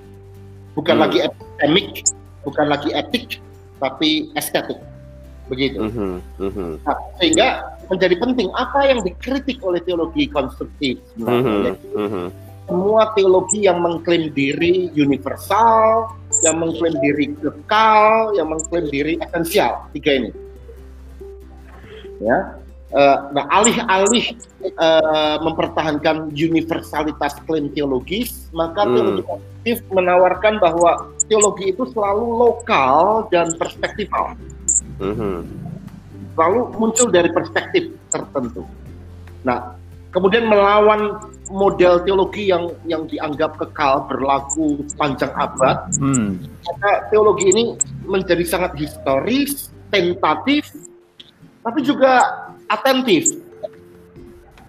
bukan 0.78 1.02
hmm. 1.02 1.02
lagi 1.02 1.18
epistemik, 1.26 1.88
bukan 2.46 2.66
lagi 2.70 2.90
etik, 2.94 3.42
tapi 3.82 4.30
estetik 4.38 4.78
begitu. 5.48 5.78
Mm 5.80 5.92
-hmm. 5.92 6.14
Mm 6.40 6.50
-hmm. 6.52 6.70
Nah, 6.84 6.98
sehingga 7.20 7.48
menjadi 7.92 8.14
penting 8.16 8.48
apa 8.56 8.80
yang 8.88 9.00
dikritik 9.04 9.58
oleh 9.60 9.80
teologi 9.84 10.24
konstruktif 10.32 11.00
sebenarnya. 11.14 11.74
Mm 11.92 12.08
-hmm. 12.08 12.26
Semua 12.64 13.12
teologi 13.12 13.68
yang 13.68 13.84
mengklaim 13.84 14.32
diri 14.32 14.88
universal, 14.96 16.08
yang 16.40 16.56
mengklaim 16.56 16.96
diri 17.04 17.36
kekal, 17.36 18.32
yang 18.32 18.48
mengklaim 18.48 18.88
diri 18.88 19.20
esensial, 19.20 19.84
tiga 19.92 20.16
ini. 20.16 20.30
Ya, 22.24 22.56
uh, 22.96 23.28
nah 23.36 23.44
alih-alih 23.52 24.32
uh, 24.80 25.36
mempertahankan 25.44 26.32
universalitas 26.32 27.36
klaim 27.44 27.68
teologis, 27.76 28.48
maka 28.56 28.88
mm. 28.88 28.90
teologi 28.96 29.22
konstruktif 29.28 29.76
menawarkan 29.92 30.54
bahwa 30.56 31.12
teologi 31.28 31.68
itu 31.68 31.84
selalu 31.92 32.32
lokal 32.32 33.28
dan 33.28 33.52
perspektifal 33.60 34.32
mm-hmm. 35.12 35.36
lalu 36.40 36.60
muncul 36.80 37.12
dari 37.12 37.28
perspektif 37.30 37.92
tertentu. 38.08 38.64
Nah, 39.44 39.76
kemudian 40.14 40.46
melawan 40.46 41.18
model 41.50 42.00
teologi 42.06 42.48
yang 42.48 42.70
yang 42.86 43.04
dianggap 43.10 43.58
kekal 43.58 44.06
berlaku 44.08 44.80
sepanjang 44.88 45.34
abad, 45.34 45.90
hmm. 45.98 46.40
maka 46.64 46.90
teologi 47.12 47.50
ini 47.50 47.64
menjadi 48.06 48.46
sangat 48.46 48.72
historis, 48.78 49.74
tentatif, 49.90 50.70
tapi 51.60 51.80
juga 51.82 52.22
atentif. 52.70 53.34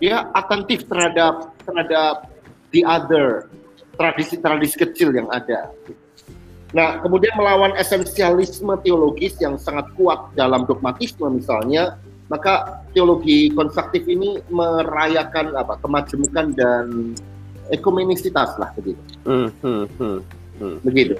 Ya, 0.04 0.28
atentif 0.36 0.84
terhadap 0.92 1.56
terhadap 1.64 2.28
the 2.76 2.84
other 2.84 3.48
tradisi-tradisi 3.96 4.76
kecil 4.76 5.16
yang 5.16 5.32
ada. 5.32 5.72
Nah, 6.76 7.00
kemudian 7.00 7.32
melawan 7.40 7.72
esensialisme 7.80 8.76
teologis 8.84 9.40
yang 9.40 9.56
sangat 9.56 9.88
kuat 9.96 10.36
dalam 10.36 10.68
dogmatisme 10.68 11.24
misalnya, 11.32 11.96
maka 12.28 12.84
teologi 12.92 13.48
konstruktif 13.56 14.04
ini 14.04 14.44
merayakan 14.52 15.56
apa 15.56 15.80
kemajemukan 15.80 16.52
dan 16.52 17.16
ekumenisitas 17.72 18.60
lah 18.60 18.76
begitu. 18.76 19.00
Hmm, 19.24 19.48
hmm, 19.64 19.86
hmm, 19.96 20.20
hmm. 20.60 20.76
Begitu. 20.84 21.16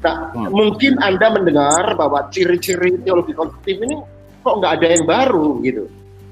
Nah, 0.00 0.16
hmm. 0.38 0.48
mungkin 0.54 0.94
Anda 1.02 1.26
mendengar 1.34 1.98
bahwa 1.98 2.30
ciri-ciri 2.30 2.94
teologi 3.02 3.34
konstruktif 3.34 3.74
ini 3.74 3.98
kok 4.46 4.54
nggak 4.54 4.72
ada 4.78 4.86
yang 4.86 5.04
baru 5.04 5.58
gitu. 5.66 5.84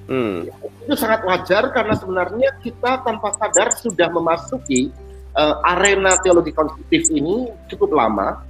Hmm. 0.07 0.47
Itu 0.87 0.95
sangat 0.95 1.27
wajar 1.27 1.75
karena 1.75 1.99
sebenarnya 1.99 2.55
kita 2.62 3.03
tanpa 3.03 3.35
sadar 3.35 3.75
sudah 3.75 4.09
memasuki 4.09 4.95
uh, 5.38 5.62
arena 5.62 6.18
teologi 6.21 6.50
konstruktif 6.50 7.07
ini 7.14 7.47
cukup 7.71 7.95
lama 7.95 8.42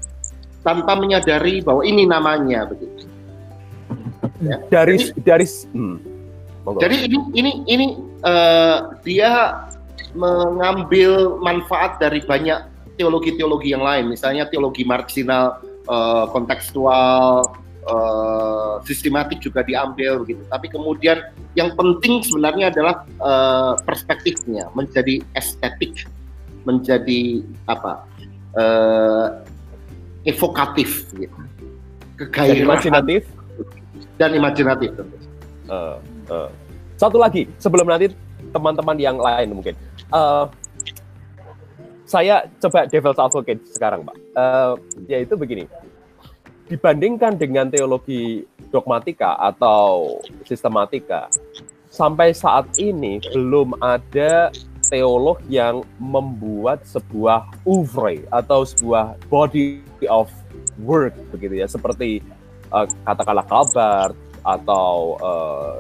tanpa 0.64 0.96
menyadari 0.96 1.60
bahwa 1.60 1.84
ini 1.84 2.08
namanya 2.08 2.66
begitu. 2.66 3.06
Ya. 4.42 4.58
Dari 4.72 4.96
jadi, 4.98 5.20
dari 5.22 5.46
hmm. 5.46 5.96
jadi 6.80 6.96
ini 7.06 7.18
ini 7.36 7.50
ini 7.68 7.86
uh, 8.24 8.96
dia 9.04 9.64
mengambil 10.16 11.36
manfaat 11.44 12.00
dari 12.00 12.24
banyak 12.24 12.64
teologi-teologi 12.98 13.70
yang 13.70 13.84
lain, 13.84 14.10
misalnya 14.10 14.50
teologi 14.50 14.82
marginal, 14.82 15.62
uh, 15.86 16.26
kontekstual, 16.34 17.46
uh, 17.86 18.82
sistematik 18.82 19.38
juga 19.38 19.62
diambil 19.62 20.18
begitu. 20.26 20.42
Tapi 20.50 20.66
kemudian 20.66 21.22
yang 21.54 21.78
penting 21.78 22.26
sebenarnya 22.26 22.74
adalah 22.74 23.06
uh, 23.22 23.74
perspektifnya 23.86 24.66
menjadi 24.74 25.22
estetik 25.38 26.10
menjadi 26.68 27.40
apa 27.64 28.04
uh, 28.52 29.40
evokatif 30.28 31.08
gitu. 31.16 31.32
kegairahan. 32.20 32.68
imajinatif? 32.68 33.24
Dan 34.20 34.36
imajinatif 34.36 34.92
uh, 35.72 35.96
uh. 36.28 36.48
satu 37.00 37.16
lagi 37.16 37.48
sebelum 37.56 37.88
nanti 37.88 38.12
teman-teman 38.52 38.96
yang 39.00 39.16
lain 39.16 39.48
mungkin. 39.56 39.74
Uh, 40.12 40.48
saya 42.08 42.48
coba 42.56 42.88
devil's 42.88 43.20
advocate 43.20 43.60
sekarang 43.68 44.04
pak. 44.04 44.16
Uh, 44.32 44.74
yaitu 45.08 45.36
begini. 45.36 45.68
Dibandingkan 46.68 47.36
dengan 47.36 47.68
teologi 47.68 48.44
dogmatika 48.68 49.36
atau 49.40 50.20
sistematika 50.44 51.32
sampai 51.88 52.36
saat 52.36 52.68
ini 52.76 53.20
belum 53.32 53.76
ada 53.80 54.52
teolog 54.88 55.38
yang 55.46 55.84
membuat 56.00 56.82
sebuah 56.88 57.52
oeuvre 57.68 58.24
atau 58.32 58.64
sebuah 58.64 59.20
body 59.28 59.84
of 60.08 60.32
work 60.82 61.14
begitu 61.30 61.60
ya 61.60 61.68
seperti 61.68 62.24
uh, 62.72 62.88
katakanlah 63.04 63.46
kabar 63.46 64.08
atau 64.42 65.18
uh, 65.20 65.76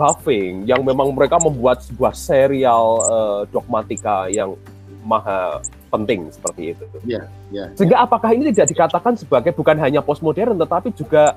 Buffing 0.00 0.64
yang 0.64 0.80
memang 0.80 1.12
mereka 1.12 1.36
membuat 1.36 1.84
sebuah 1.84 2.16
serial 2.16 3.04
uh, 3.04 3.40
dogmatika 3.52 4.32
yang 4.32 4.56
maha 5.04 5.60
penting 5.92 6.32
seperti 6.32 6.72
itu. 6.72 6.84
Yeah, 7.04 7.28
yeah. 7.52 7.68
Sehingga 7.76 8.08
apakah 8.08 8.32
ini 8.32 8.48
tidak 8.48 8.72
dikatakan 8.72 9.20
sebagai 9.20 9.52
bukan 9.52 9.76
hanya 9.76 10.00
postmodern 10.00 10.56
tetapi 10.56 10.96
juga 10.96 11.36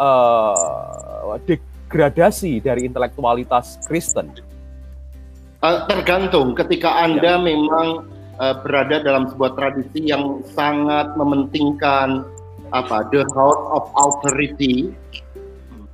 uh, 0.00 1.36
degradasi 1.44 2.64
dari 2.64 2.88
intelektualitas 2.88 3.76
Kristen? 3.84 4.32
Uh, 5.62 5.86
tergantung 5.86 6.58
ketika 6.58 6.90
Anda 7.06 7.38
ya. 7.38 7.42
memang 7.42 8.02
uh, 8.42 8.54
berada 8.66 8.98
dalam 8.98 9.30
sebuah 9.30 9.54
tradisi 9.54 10.10
yang 10.10 10.42
sangat 10.58 11.14
mementingkan 11.14 12.26
apa 12.74 13.06
the 13.14 13.22
house 13.30 13.62
of 13.70 13.86
authority. 13.94 14.90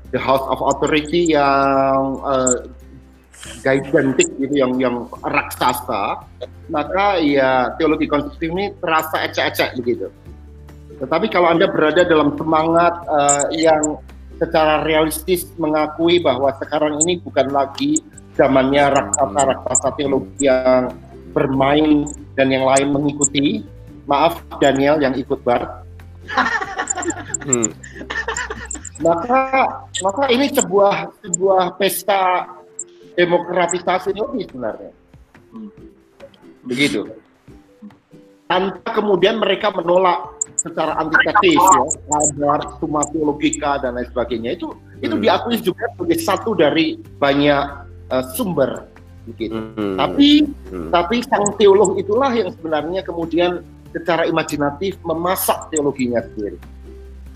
The 0.09 0.17
house 0.17 0.41
of 0.49 0.65
authority 0.65 1.37
yang 1.37 2.17
uh, 2.25 2.65
gigantic 3.61 4.33
gitu 4.41 4.57
yang 4.57 4.81
yang 4.81 5.05
raksasa. 5.21 6.25
Maka 6.73 7.21
ya 7.21 7.77
teologi 7.77 8.09
konstruktif 8.09 8.49
ini 8.49 8.73
terasa 8.81 9.21
ecek-ecek 9.29 9.77
begitu. 9.85 10.09
Tetapi 10.97 11.29
kalau 11.29 11.53
anda 11.53 11.69
berada 11.69 12.09
dalam 12.09 12.33
semangat 12.41 13.05
uh, 13.05 13.53
yang 13.53 14.01
secara 14.41 14.81
realistis 14.89 15.45
mengakui 15.61 16.25
bahwa 16.25 16.57
sekarang 16.57 16.97
ini 17.05 17.21
bukan 17.21 17.53
lagi 17.53 18.01
zamannya 18.39 18.95
raksasa-raksasa 18.95 19.99
teologi 19.99 20.47
yang 20.47 20.95
bermain 21.35 22.07
dan 22.39 22.49
yang 22.55 22.65
lain 22.65 22.95
mengikuti. 22.95 23.67
Maaf 24.09 24.41
Daniel 24.57 24.97
yang 25.05 25.13
ikut 25.19 25.45
bar. 25.45 25.85
Hmm. 27.45 27.69
Maka 29.05 29.41
maka 30.01 30.23
ini 30.33 30.49
sebuah 30.49 31.13
sebuah 31.21 31.77
pesta 31.77 32.49
demokratisasi 33.21 34.17
lebih 34.17 34.49
sebenarnya. 34.49 34.93
Begitu. 36.65 37.05
Tanpa 38.49 38.97
kemudian 38.97 39.45
mereka 39.45 39.69
menolak 39.77 40.41
secara 40.57 40.97
antitesis 41.05 41.61
ya, 41.61 41.85
ada 42.49 42.65
summa 42.81 43.05
theologica 43.13 43.77
dan 43.77 44.01
lain 44.01 44.09
sebagainya 44.09 44.57
itu 44.57 44.73
itu 45.05 45.15
Hmm. 45.15 45.23
diakui 45.23 45.61
juga 45.61 45.85
sebagai 45.93 46.19
satu 46.25 46.57
dari 46.57 46.97
banyak 47.21 47.88
uh, 48.09 48.25
sumber 48.33 48.85
begitu. 49.25 49.55
Hmm. 49.55 49.97
Tapi 49.97 50.49
Hmm. 50.69 50.89
tapi 50.89 51.17
sang 51.23 51.53
teolog 51.55 51.97
itulah 51.97 52.33
yang 52.33 52.49
sebenarnya 52.51 53.01
kemudian 53.01 53.61
secara 53.89 54.25
imajinatif 54.25 55.01
memasak 55.01 55.69
teologinya 55.69 56.21
sendiri. 56.21 56.61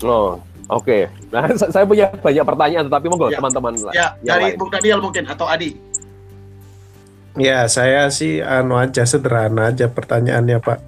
Oh, 0.01 0.37
oke. 0.67 1.09
Nah, 1.29 1.49
sa- 1.53 1.69
saya 1.73 1.85
punya 1.85 2.11
banyak 2.11 2.43
pertanyaan, 2.43 2.85
tetapi 2.85 3.05
monggo 3.07 3.29
Ya. 3.29 3.37
teman-teman 3.37 3.73
lah. 3.81 3.93
Ya, 3.93 4.07
yang 4.21 4.37
dari 4.37 4.43
lain. 4.51 4.57
Bung 4.57 4.69
Daniel 4.69 4.99
mungkin 4.99 5.23
atau 5.25 5.45
Adi. 5.45 5.73
Ya, 7.33 7.65
saya 7.65 8.13
sih 8.13 8.37
anu 8.39 8.77
aja 8.77 9.01
sederhana 9.03 9.73
aja 9.73 9.89
pertanyaannya, 9.89 10.61
Pak. 10.61 10.79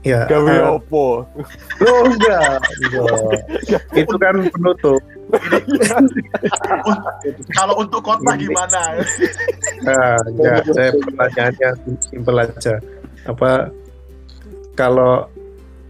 Ya, 0.00 0.24
Gawe 0.24 0.48
eh, 0.48 0.64
opo? 0.64 1.28
oh, 1.76 2.00
enggak, 2.08 2.56
enggak. 2.88 3.82
Itu 3.92 4.16
kan 4.16 4.48
penutup. 4.48 4.96
Kalau 7.56 7.74
untuk 7.78 8.02
kota 8.02 8.36
gimana? 8.36 8.80
Nah, 9.84 10.16
enggak, 10.26 10.64
saya 10.72 10.90
pertanyaannya 10.94 11.70
simpel 12.02 12.36
aja. 12.40 12.74
Apa 13.28 13.70
kalau 14.74 15.28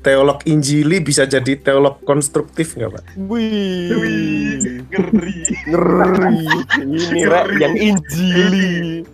teolog 0.00 0.40
Injili 0.48 1.04
bisa 1.04 1.28
jadi 1.28 1.60
teolog 1.60 2.00
konstruktif 2.08 2.72
nggak, 2.74 2.90
Pak? 2.90 3.04
Wih, 3.28 3.92
Wih, 3.92 4.80
ngeri. 4.88 5.36
ngeri. 5.68 6.40
Ini 6.80 7.20
rek 7.28 7.46
yang 7.60 7.76
injili. 7.76 9.04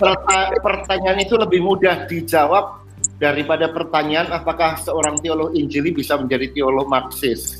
Perta- 0.00 0.56
pertanyaan 0.60 1.20
itu 1.20 1.36
lebih 1.36 1.60
mudah 1.64 2.08
dijawab 2.08 2.80
daripada 3.20 3.68
pertanyaan 3.68 4.32
apakah 4.32 4.80
seorang 4.80 5.20
teolog 5.20 5.52
Injili 5.52 5.92
bisa 5.92 6.16
menjadi 6.16 6.48
teolog 6.56 6.88
Marxis. 6.88 7.59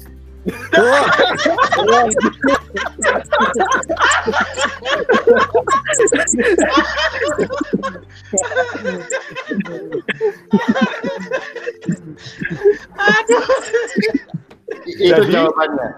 Itu 14.86 15.12
Jadi- 15.12 15.32
jawabannya. 15.34 15.88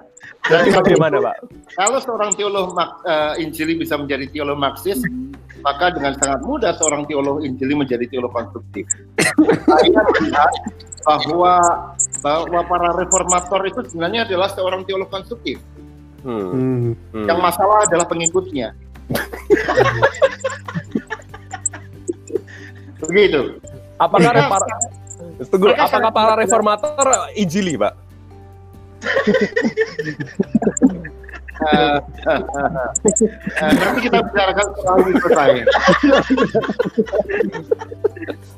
Jadi 0.42 0.74
bagaimana, 0.74 1.22
Pak? 1.22 1.36
Kalau 1.78 2.02
seorang 2.02 2.34
teolog 2.34 2.74
Mak- 2.74 3.06
eh, 3.06 3.46
Injili 3.46 3.78
bisa 3.78 3.94
menjadi 3.94 4.26
teolog 4.26 4.58
Marxis, 4.58 4.98
maka 5.62 5.94
dengan 5.94 6.18
sangat 6.18 6.42
mudah 6.42 6.74
seorang 6.74 7.06
teolog 7.06 7.46
Injili 7.46 7.78
menjadi 7.78 8.10
teolog 8.10 8.34
konstruktif. 8.34 8.90
Saya 9.70 10.02
melihat 10.18 10.52
bahwa 11.06 11.54
bahwa 12.22 12.62
para 12.64 12.94
reformator 12.94 13.66
itu 13.66 13.82
sebenarnya 13.90 14.22
adalah 14.24 14.48
seorang 14.54 14.86
teolog 14.86 15.10
konstruktif. 15.10 15.58
Hmm. 16.22 16.94
Hmm. 17.10 17.26
Yang 17.26 17.38
masalah 17.42 17.82
adalah 17.82 18.06
pengikutnya. 18.06 18.70
Begitu. 23.02 23.58
Apakah 23.98 24.30
para 24.46 24.66
Tunggu, 25.42 25.74
mereka 25.74 25.90
apakah 25.90 26.14
para 26.14 26.38
reformator 26.38 26.94
injili, 27.34 27.74
Pak? 27.74 27.98
Eh, 31.62 31.98
eh, 32.26 32.42
nanti 33.62 34.00
kita 34.02 34.18
bicarakan 34.18 34.66
soal 34.82 34.98
itu 35.06 35.28
saya. 35.30 35.62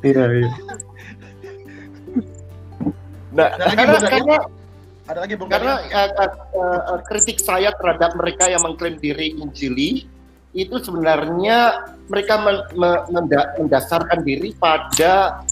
Iya, 0.05 0.25
iya. 0.41 0.49
Nah, 3.35 3.51
Ada 3.59 3.65
lagi 3.67 3.77
Karena, 3.77 3.99
karena 4.09 4.37
Ada 5.05 5.19
lagi 5.21 5.35
Bung 5.37 5.49
karena 5.53 5.75
eh, 5.85 6.11
eh, 6.17 6.31
eh, 6.57 7.01
kritik 7.05 7.39
saya 7.43 7.75
terhadap 7.77 8.17
mereka 8.17 8.49
yang 8.49 8.63
mengklaim 8.65 8.97
diri 8.97 9.37
Injili 9.37 10.09
itu 10.55 10.79
sebenarnya 10.79 11.91
mereka 12.07 12.39
men- 12.41 12.71
me- 12.79 13.05
menda- 13.11 13.53
mendasarkan 13.59 14.23
diri 14.23 14.55
pada 14.57 15.45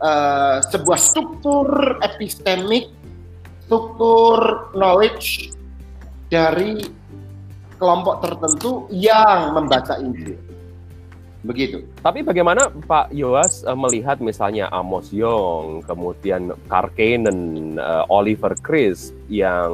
eh, 0.00 0.56
sebuah 0.72 0.98
struktur 0.98 1.68
epistemik, 2.02 2.90
struktur 3.68 4.72
knowledge 4.74 5.52
dari 6.32 6.80
kelompok 7.78 8.24
tertentu 8.24 8.90
yang 8.90 9.54
membaca 9.54 10.00
Injil. 10.00 10.47
Begitu. 11.38 11.86
Tapi 12.02 12.26
bagaimana 12.26 12.66
Pak 12.66 13.14
Yoas 13.14 13.62
eh, 13.62 13.78
melihat 13.78 14.18
misalnya 14.18 14.66
Amos 14.68 15.14
Young, 15.14 15.86
kemudian 15.86 16.50
Karkanen, 16.66 17.38
eh, 17.78 18.04
Oliver 18.10 18.58
Chris 18.58 19.14
yang 19.30 19.70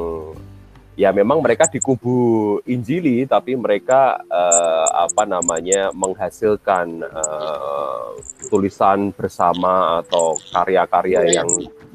ya 0.95 1.11
memang 1.11 1.43
mereka 1.43 1.67
di 1.67 1.83
kubu 1.83 2.55
Injili 2.63 3.27
tapi 3.27 3.57
mereka 3.57 4.15
eh, 4.23 4.87
apa 4.95 5.27
namanya 5.27 5.91
menghasilkan 5.91 7.01
eh, 7.03 8.05
tulisan 8.47 9.11
bersama 9.11 9.99
atau 10.05 10.37
karya-karya 10.53 11.19
Ya, 11.19 11.21
ya. 11.25 11.33
yang 11.43 11.49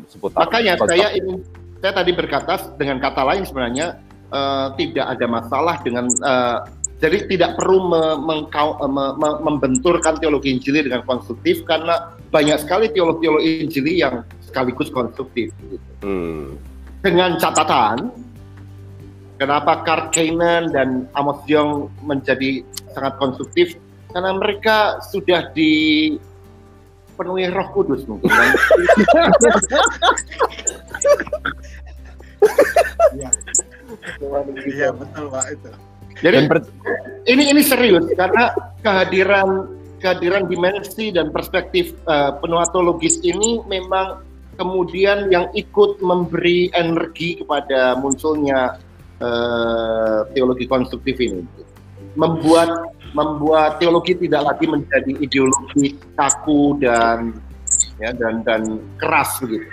seputar 0.04 0.44
Makanya 0.44 0.74
konsep- 0.76 0.98
saya 0.98 1.08
ingin 1.16 1.40
saya 1.80 1.92
tadi 1.96 2.12
berkata 2.12 2.54
dengan 2.76 3.00
kata 3.00 3.22
lain 3.24 3.42
sebenarnya 3.46 3.86
eh, 4.28 4.66
tidak 4.76 5.06
ada 5.16 5.26
masalah 5.30 5.76
dengan 5.80 6.04
eh, 6.10 6.58
jadi 7.00 7.24
tidak 7.24 7.56
perlu 7.56 7.88
me- 7.88 8.20
mengkau- 8.20 8.76
eh, 8.76 8.90
me- 8.92 9.16
me- 9.16 9.40
membenturkan 9.40 10.20
teologi 10.20 10.52
Injili 10.52 10.84
dengan 10.84 11.00
konstruktif 11.08 11.64
karena 11.64 12.12
banyak 12.28 12.60
sekali 12.60 12.92
teolog-teolog 12.92 13.40
Injili 13.40 14.04
yang 14.04 14.20
sekaligus 14.44 14.92
konstruktif. 14.92 15.48
Hmm. 16.04 16.60
Dengan 17.00 17.40
catatan 17.40 18.12
kenapa 19.40 19.80
Karl 19.88 20.12
Kainen 20.12 20.68
dan 20.68 21.08
Amos 21.16 21.40
Young 21.48 21.88
menjadi 22.04 22.60
sangat 22.92 23.16
konstruktif 23.16 23.80
karena 24.12 24.36
mereka 24.36 25.00
sudah 25.08 25.48
dipenuhi 25.56 27.48
Roh 27.48 27.68
Kudus 27.72 28.04
mungkin. 28.04 28.28
Dan 28.28 28.52
Iya 34.68 34.92
betul 34.92 35.24
Pak 35.32 35.46
itu. 35.56 35.89
Jadi 36.20 36.46
ini 37.28 37.52
ini 37.52 37.62
serius 37.64 38.04
karena 38.16 38.52
kehadiran 38.84 39.68
kehadiran 40.00 40.48
dimensi 40.48 41.12
dan 41.12 41.28
perspektif 41.28 41.92
uh, 42.08 42.36
penuatologis 42.40 43.20
ini 43.20 43.60
memang 43.68 44.24
kemudian 44.56 45.28
yang 45.32 45.48
ikut 45.56 46.00
memberi 46.00 46.72
energi 46.72 47.40
kepada 47.40 47.96
munculnya 48.00 48.80
uh, 49.20 50.24
teologi 50.32 50.64
konstruktif 50.68 51.16
ini 51.20 51.44
membuat 52.16 52.92
membuat 53.12 53.78
teologi 53.78 54.16
tidak 54.16 54.54
lagi 54.54 54.66
menjadi 54.66 55.12
ideologi 55.20 55.98
kaku 56.16 56.78
dan 56.80 57.36
ya 58.00 58.10
dan 58.16 58.40
dan 58.44 58.80
keras 58.96 59.40
begitu 59.44 59.66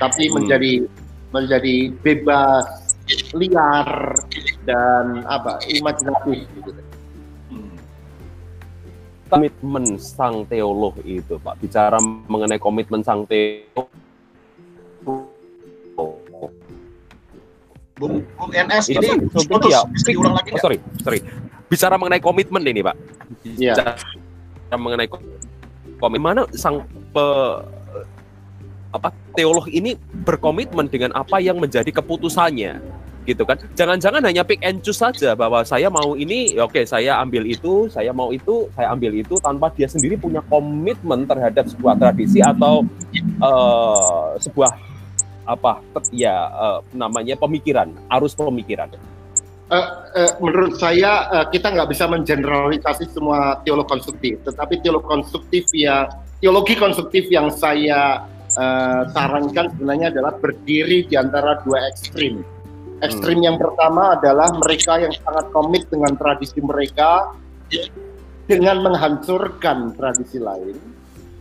tapi 0.00 0.28
Hmm. 0.28 0.34
menjadi 0.40 0.72
menjadi 1.34 1.76
bebas 2.00 2.83
liar 3.32 4.16
dan 4.64 5.20
apa 5.24 5.60
imajinatif 5.68 6.48
gitu. 6.56 6.70
komitmen 9.26 9.84
sang 9.96 10.44
teolog 10.44 10.94
itu 11.02 11.36
Pak 11.36 11.58
bicara 11.58 11.98
mengenai 12.00 12.56
komitmen 12.56 13.00
sang 13.00 13.24
teolog 13.24 13.88
Bung, 17.94 18.18
Bung 18.34 18.50
NS 18.50 18.90
Ini 18.90 19.06
ini 19.06 19.46
putus. 19.46 19.70
ya, 19.70 19.86
diulang 20.02 20.34
lagi 20.34 20.50
Oh, 20.50 20.58
sorry, 20.58 20.82
sorry. 20.98 21.22
Bicara 21.64 21.94
mengenai 21.94 22.18
komitmen 22.18 22.66
ini, 22.66 22.82
Pak. 22.82 22.96
Iya. 23.46 23.78
Bicara 23.78 24.74
mengenai 24.74 25.06
ko- 25.06 25.22
komitmen 26.02 26.34
mana 26.34 26.42
sang 26.52 26.82
pe- 27.14 27.62
apa 28.94 29.10
teolog 29.34 29.66
ini 29.66 29.98
berkomitmen 30.22 30.86
dengan 30.86 31.10
apa 31.18 31.42
yang 31.42 31.58
menjadi 31.58 31.90
keputusannya 31.90 32.78
gitu 33.24 33.42
kan 33.48 33.56
jangan-jangan 33.72 34.20
hanya 34.20 34.44
pick 34.44 34.60
and 34.60 34.84
choose 34.84 35.00
saja 35.00 35.32
bahwa 35.32 35.64
saya 35.64 35.88
mau 35.88 36.12
ini 36.12 36.54
ya 36.54 36.68
oke 36.68 36.84
saya 36.84 37.16
ambil 37.24 37.48
itu 37.48 37.88
saya 37.88 38.12
mau 38.12 38.30
itu 38.30 38.68
saya 38.76 38.92
ambil 38.92 39.16
itu 39.16 39.40
tanpa 39.40 39.72
dia 39.72 39.88
sendiri 39.88 40.20
punya 40.20 40.44
komitmen 40.46 41.24
terhadap 41.24 41.64
sebuah 41.64 41.96
tradisi 41.96 42.44
atau 42.44 42.84
eh, 43.16 44.28
sebuah 44.44 44.94
apa 45.44 45.84
ya 46.12 46.48
uh, 46.50 46.78
namanya 46.96 47.36
pemikiran, 47.36 47.92
arus 48.16 48.32
pemikiran? 48.32 48.88
Uh, 49.72 49.76
uh, 50.12 50.30
menurut 50.40 50.76
saya 50.76 51.28
uh, 51.32 51.46
kita 51.48 51.72
nggak 51.72 51.88
bisa 51.88 52.04
mengeneralisasi 52.08 53.08
semua 53.12 53.60
teolog 53.64 53.88
konstruktif, 53.88 54.40
tetapi 54.44 54.80
teolog 54.84 55.04
konstruktif 55.04 55.68
yang 55.72 56.08
teologi 56.40 56.76
konstruktif 56.76 57.28
yang 57.32 57.48
saya 57.48 58.28
uh, 58.54 59.02
sarankan 59.10 59.66
sebenarnya 59.74 60.14
adalah 60.14 60.34
berdiri 60.38 61.06
di 61.06 61.14
antara 61.14 61.60
dua 61.62 61.90
ekstrim. 61.90 62.42
Ekstrim 63.02 63.38
hmm. 63.42 63.46
yang 63.46 63.56
pertama 63.58 64.16
adalah 64.16 64.48
mereka 64.54 65.02
yang 65.02 65.12
sangat 65.12 65.46
komit 65.50 65.84
dengan 65.90 66.14
tradisi 66.14 66.58
mereka 66.62 67.34
dengan 68.46 68.76
menghancurkan 68.84 69.92
tradisi 69.98 70.38
lain. 70.38 70.76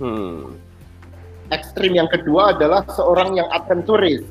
Hmm. 0.02 0.58
Ekstrim 1.54 1.94
yang 1.94 2.10
kedua 2.10 2.58
adalah 2.58 2.82
seorang 2.90 3.38
yang 3.38 3.48
adventuris, 3.54 4.26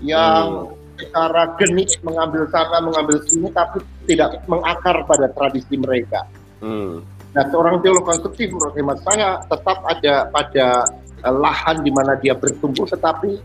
yang 0.00 0.70
hmm. 0.70 0.96
secara 0.96 1.52
genit 1.60 2.00
mengambil 2.00 2.48
sana, 2.48 2.80
mengambil 2.80 3.20
sini, 3.28 3.52
tapi 3.52 3.84
tidak 4.08 4.40
mengakar 4.48 5.04
pada 5.04 5.28
tradisi 5.36 5.76
mereka. 5.76 6.24
Hmm. 6.64 7.04
Nah, 7.34 7.44
seorang 7.50 7.82
teolog 7.82 8.06
konstruktif 8.06 8.46
menurut 8.54 8.78
hemat 8.78 8.98
saya 9.02 9.42
tetap 9.50 9.82
ada 9.90 10.30
pada 10.30 10.86
lahan 11.32 11.80
di 11.80 11.90
mana 11.92 12.16
dia 12.20 12.36
bertumbuh, 12.36 12.84
tetapi 12.84 13.40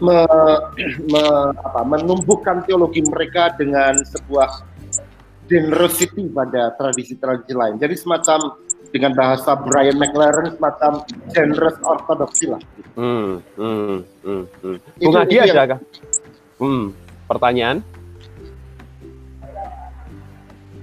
me, 0.00 0.18
me, 1.08 1.24
apa, 1.52 1.80
menumbuhkan 1.84 2.64
teologi 2.64 3.04
mereka 3.04 3.52
dengan 3.56 4.00
sebuah 4.04 4.64
generosity 5.48 6.32
pada 6.32 6.72
tradisi-tradisi 6.80 7.52
lain. 7.52 7.76
Jadi 7.76 7.94
semacam 7.98 8.56
dengan 8.92 9.12
bahasa 9.16 9.56
Brian 9.56 9.96
McLaren 9.96 10.52
semacam 10.56 10.92
generous 11.32 11.76
ortodoksi 11.84 12.52
lah. 12.52 12.62
Hmm, 12.96 13.40
hmm, 13.56 14.04
hmm, 14.24 14.44
hmm. 14.60 14.76
Bung 15.00 15.16
Adi 15.16 15.36
ada? 15.40 15.80
Hmm, 16.60 16.92
pertanyaan? 17.28 17.80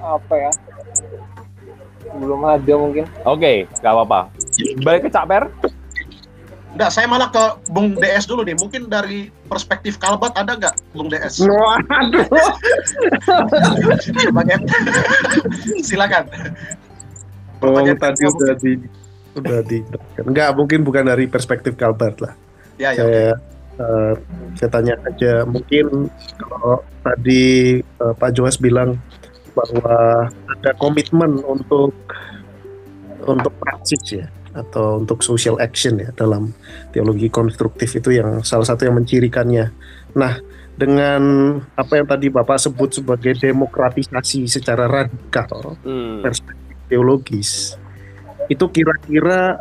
Apa 0.02 0.34
ya? 0.38 0.52
Belum 2.18 2.42
ada 2.46 2.74
mungkin. 2.74 3.06
Oke, 3.24 3.68
okay, 3.68 3.82
gak 3.86 3.94
apa-apa. 3.94 4.34
Balik 4.82 5.02
ke 5.08 5.10
Cak 5.14 5.26
Per. 5.30 5.44
Enggak, 6.70 6.90
saya 6.94 7.10
malah 7.10 7.34
ke 7.34 7.44
Bung 7.74 7.98
DS 7.98 8.30
dulu 8.30 8.46
nih. 8.46 8.54
Mungkin 8.54 8.94
dari 8.94 9.34
perspektif 9.50 9.98
Kalbat 9.98 10.38
ada 10.38 10.54
nggak 10.54 10.76
Bung 10.94 11.10
DS? 11.10 11.42
Waduh. 11.50 12.26
Silakan. 15.82 16.30
Oh, 17.60 17.76
tadi 17.76 18.24
udah 18.24 18.56
di 18.56 18.72
udah 19.36 19.60
di 19.66 19.84
enggak 20.26 20.50
mungkin 20.56 20.86
bukan 20.86 21.10
dari 21.10 21.26
perspektif 21.26 21.74
Kalbat 21.74 22.22
lah. 22.22 22.34
Ya, 22.78 22.96
ya. 22.96 23.04
Saya 23.04 23.28
uh, 23.82 24.14
saya 24.56 24.70
tanya 24.70 24.94
aja 25.10 25.44
mungkin 25.44 26.08
kalau 26.38 26.86
tadi 27.04 27.44
uh, 28.00 28.14
Pak 28.14 28.32
Joas 28.38 28.62
bilang 28.62 28.96
bahwa 29.58 30.30
ada 30.30 30.72
komitmen 30.78 31.42
untuk 31.44 31.92
untuk 33.26 33.52
praksis 33.60 34.24
ya 34.24 34.26
atau 34.54 35.02
untuk 35.02 35.22
social 35.22 35.62
action 35.62 36.02
ya 36.02 36.10
dalam 36.18 36.54
teologi 36.90 37.30
konstruktif 37.30 37.94
itu 37.98 38.18
yang 38.18 38.42
salah 38.42 38.66
satu 38.66 38.90
yang 38.90 38.98
mencirikannya. 38.98 39.70
Nah, 40.18 40.34
dengan 40.80 41.22
apa 41.76 42.00
yang 42.00 42.08
tadi 42.08 42.32
Bapak 42.32 42.58
sebut 42.58 43.04
sebagai 43.04 43.36
demokratisasi 43.36 44.48
secara 44.48 44.88
radikal 44.88 45.76
hmm. 45.84 46.24
perspektif 46.24 46.78
teologis, 46.88 47.76
itu 48.48 48.66
kira-kira 48.72 49.60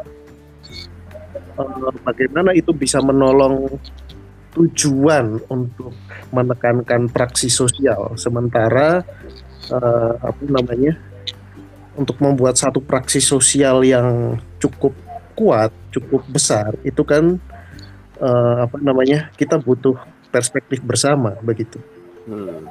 uh, 1.58 1.90
bagaimana 2.06 2.54
itu 2.54 2.70
bisa 2.72 3.02
menolong 3.02 3.68
tujuan 4.56 5.38
untuk 5.52 5.92
menekankan 6.32 7.10
praksi 7.12 7.52
sosial 7.52 8.16
sementara 8.16 9.04
uh, 9.70 10.12
apa 10.18 10.42
namanya 10.48 10.96
untuk 11.98 12.22
membuat 12.22 12.54
satu 12.54 12.78
praksi 12.78 13.18
sosial 13.18 13.82
yang 13.82 14.38
cukup 14.62 14.94
kuat, 15.34 15.74
cukup 15.90 16.22
besar, 16.30 16.78
itu 16.86 17.02
kan 17.02 17.42
uh, 18.22 18.56
apa 18.70 18.78
namanya 18.78 19.34
kita 19.34 19.58
butuh 19.58 19.98
perspektif 20.30 20.78
bersama 20.86 21.34
begitu. 21.42 21.82
Hmm. 22.30 22.62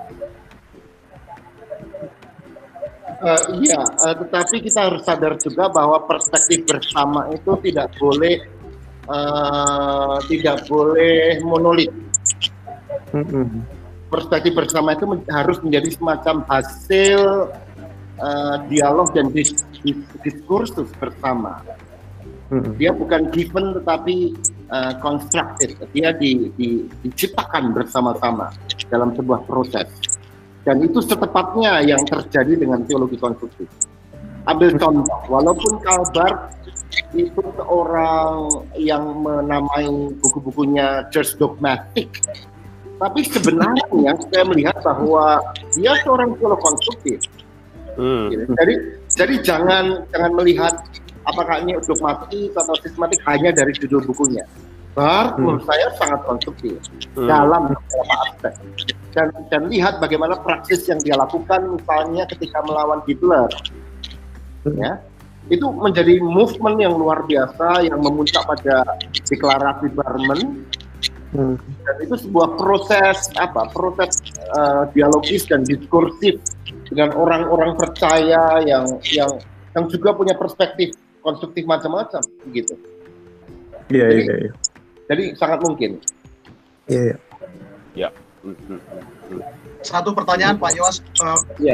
Uh, 3.17 3.41
iya, 3.65 3.81
uh, 3.81 4.13
tetapi 4.13 4.61
kita 4.61 4.87
harus 4.87 5.01
sadar 5.01 5.35
juga 5.41 5.67
bahwa 5.73 6.05
perspektif 6.05 6.69
bersama 6.69 7.25
itu 7.33 7.49
tidak 7.65 7.89
boleh 7.97 8.45
uh, 9.09 10.21
tidak 10.29 10.63
boleh 10.69 11.41
monolit. 11.41 11.89
Hmm. 13.09 13.65
Perspektif 14.07 14.53
bersama 14.53 14.93
itu 14.95 15.03
men 15.09 15.25
harus 15.27 15.57
menjadi 15.65 15.97
semacam 15.97 16.45
hasil 16.47 17.51
uh, 18.21 18.61
dialog 18.69 19.13
dan 19.13 19.29
dis, 19.33 19.53
dis, 19.81 19.97
diskursus 20.25 20.89
bersama. 20.97 21.61
Hmm. 22.47 22.79
Dia 22.79 22.95
bukan 22.95 23.27
given 23.35 23.75
tetapi 23.75 24.31
uh, 24.71 24.95
constructed. 25.03 25.75
Dia 25.91 26.15
di, 26.15 26.47
di, 26.55 26.87
diciptakan 27.03 27.75
bersama-sama 27.75 28.55
dalam 28.87 29.11
sebuah 29.15 29.43
proses. 29.43 29.91
Dan 30.63 30.83
itu 30.83 30.99
setepatnya 30.99 31.79
yang 31.83 32.03
terjadi 32.03 32.59
dengan 32.59 32.83
teologi 32.83 33.15
konstruktif. 33.19 33.67
Ambil 34.47 34.79
contoh, 34.79 35.19
walaupun 35.27 35.79
Kalbar 35.83 36.55
itu 37.11 37.43
seorang 37.59 38.47
yang 38.79 39.03
menamai 39.19 39.91
buku-bukunya 40.23 41.03
Church 41.11 41.35
Dogmatic, 41.35 42.07
tapi 42.95 43.27
sebenarnya 43.27 44.15
saya 44.31 44.43
melihat 44.47 44.79
bahwa 44.81 45.43
dia 45.75 45.91
seorang 46.03 46.31
teolog 46.39 46.59
konstruktif 46.63 47.19
Hmm. 47.97 48.29
Gitu. 48.29 48.43
Jadi 48.53 48.75
jadi 49.09 49.35
jangan 49.41 49.85
jangan 50.13 50.31
melihat 50.37 50.73
apakah 51.25 51.59
ini 51.65 51.75
dogmatis 51.81 52.53
atau 52.53 52.75
sistematik 52.79 53.19
hanya 53.25 53.49
dari 53.51 53.73
judul 53.73 54.05
bukunya. 54.05 54.45
Bar 54.93 55.33
hmm. 55.33 55.41
menurut 55.41 55.63
saya 55.65 55.87
sangat 55.97 56.21
konstruktif 56.25 56.77
hmm. 57.17 57.27
dalam 57.27 57.73
beberapa 57.73 58.15
aspek. 58.29 58.53
Dan, 59.17 59.33
dan 59.49 59.61
lihat 59.73 59.97
bagaimana 59.97 60.37
praksis 60.37 60.85
yang 60.85 61.01
dia 61.01 61.17
lakukan 61.17 61.73
misalnya 61.73 62.29
ketika 62.29 62.61
melawan 62.61 63.01
Hitler. 63.09 63.49
Hmm. 64.65 64.77
Ya, 64.77 65.01
itu 65.49 65.65
menjadi 65.73 66.21
movement 66.21 66.77
yang 66.77 66.93
luar 66.93 67.25
biasa 67.25 67.89
yang 67.89 67.97
memuncak 67.97 68.45
pada 68.45 68.85
deklarasi 69.25 69.89
Barmen 69.97 70.67
Hmm. 71.35 71.59
Dan 71.83 71.95
itu 72.07 72.15
sebuah 72.15 72.55
proses 72.55 73.27
apa? 73.35 73.67
Proses 73.75 74.23
uh, 74.55 74.87
dialogis 74.95 75.43
dan 75.43 75.67
diskursif 75.67 76.39
dengan 76.87 77.15
orang-orang 77.15 77.75
percaya 77.75 78.63
yang 78.63 78.85
yang 79.11 79.31
yang 79.75 79.85
juga 79.91 80.15
punya 80.15 80.33
perspektif 80.33 80.95
konstruktif 81.21 81.67
macam-macam 81.67 82.23
gitu. 82.55 82.75
Iya 83.91 84.07
iya 84.11 84.33
iya. 84.47 84.53
Jadi 85.07 85.23
sangat 85.39 85.59
mungkin. 85.63 85.99
Iya. 86.87 87.15
Yeah, 87.15 87.19
Ya. 87.97 88.09
Satu 89.81 90.13
pertanyaan 90.13 90.61
Pak 90.61 90.77
Yos. 90.77 91.01
Uh, 91.17 91.41
ya. 91.57 91.73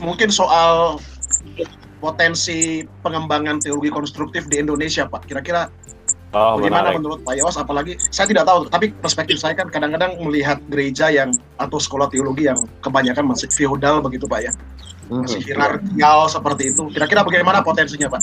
Mungkin 0.00 0.32
soal 0.32 0.96
potensi 2.00 2.88
pengembangan 3.04 3.60
teologi 3.60 3.92
konstruktif 3.92 4.48
di 4.48 4.62
Indonesia, 4.62 5.04
Pak. 5.04 5.28
Kira-kira 5.28 5.68
Oh, 6.36 6.60
Bagaimana 6.60 6.92
menarik. 6.92 6.98
menurut 7.00 7.20
Pak 7.24 7.34
Yos? 7.40 7.56
Apalagi 7.56 7.92
saya 8.12 8.28
tidak 8.28 8.44
tahu, 8.44 8.68
tapi 8.68 8.92
perspektif 8.92 9.40
saya 9.40 9.56
kan 9.56 9.72
kadang-kadang 9.72 10.20
melihat 10.20 10.60
gereja 10.68 11.08
yang 11.08 11.32
atau 11.56 11.80
sekolah 11.80 12.12
teologi 12.12 12.44
yang 12.44 12.60
kebanyakan 12.84 13.32
masih 13.32 13.48
feodal 13.48 14.04
begitu 14.04 14.28
Pak 14.28 14.40
ya, 14.44 14.52
hmm. 15.08 15.24
masih 15.24 15.40
hierarkial 15.40 16.28
seperti 16.28 16.76
itu. 16.76 16.84
Kira-kira 16.92 17.24
bagaimana 17.24 17.64
potensinya 17.64 18.12
Pak? 18.12 18.20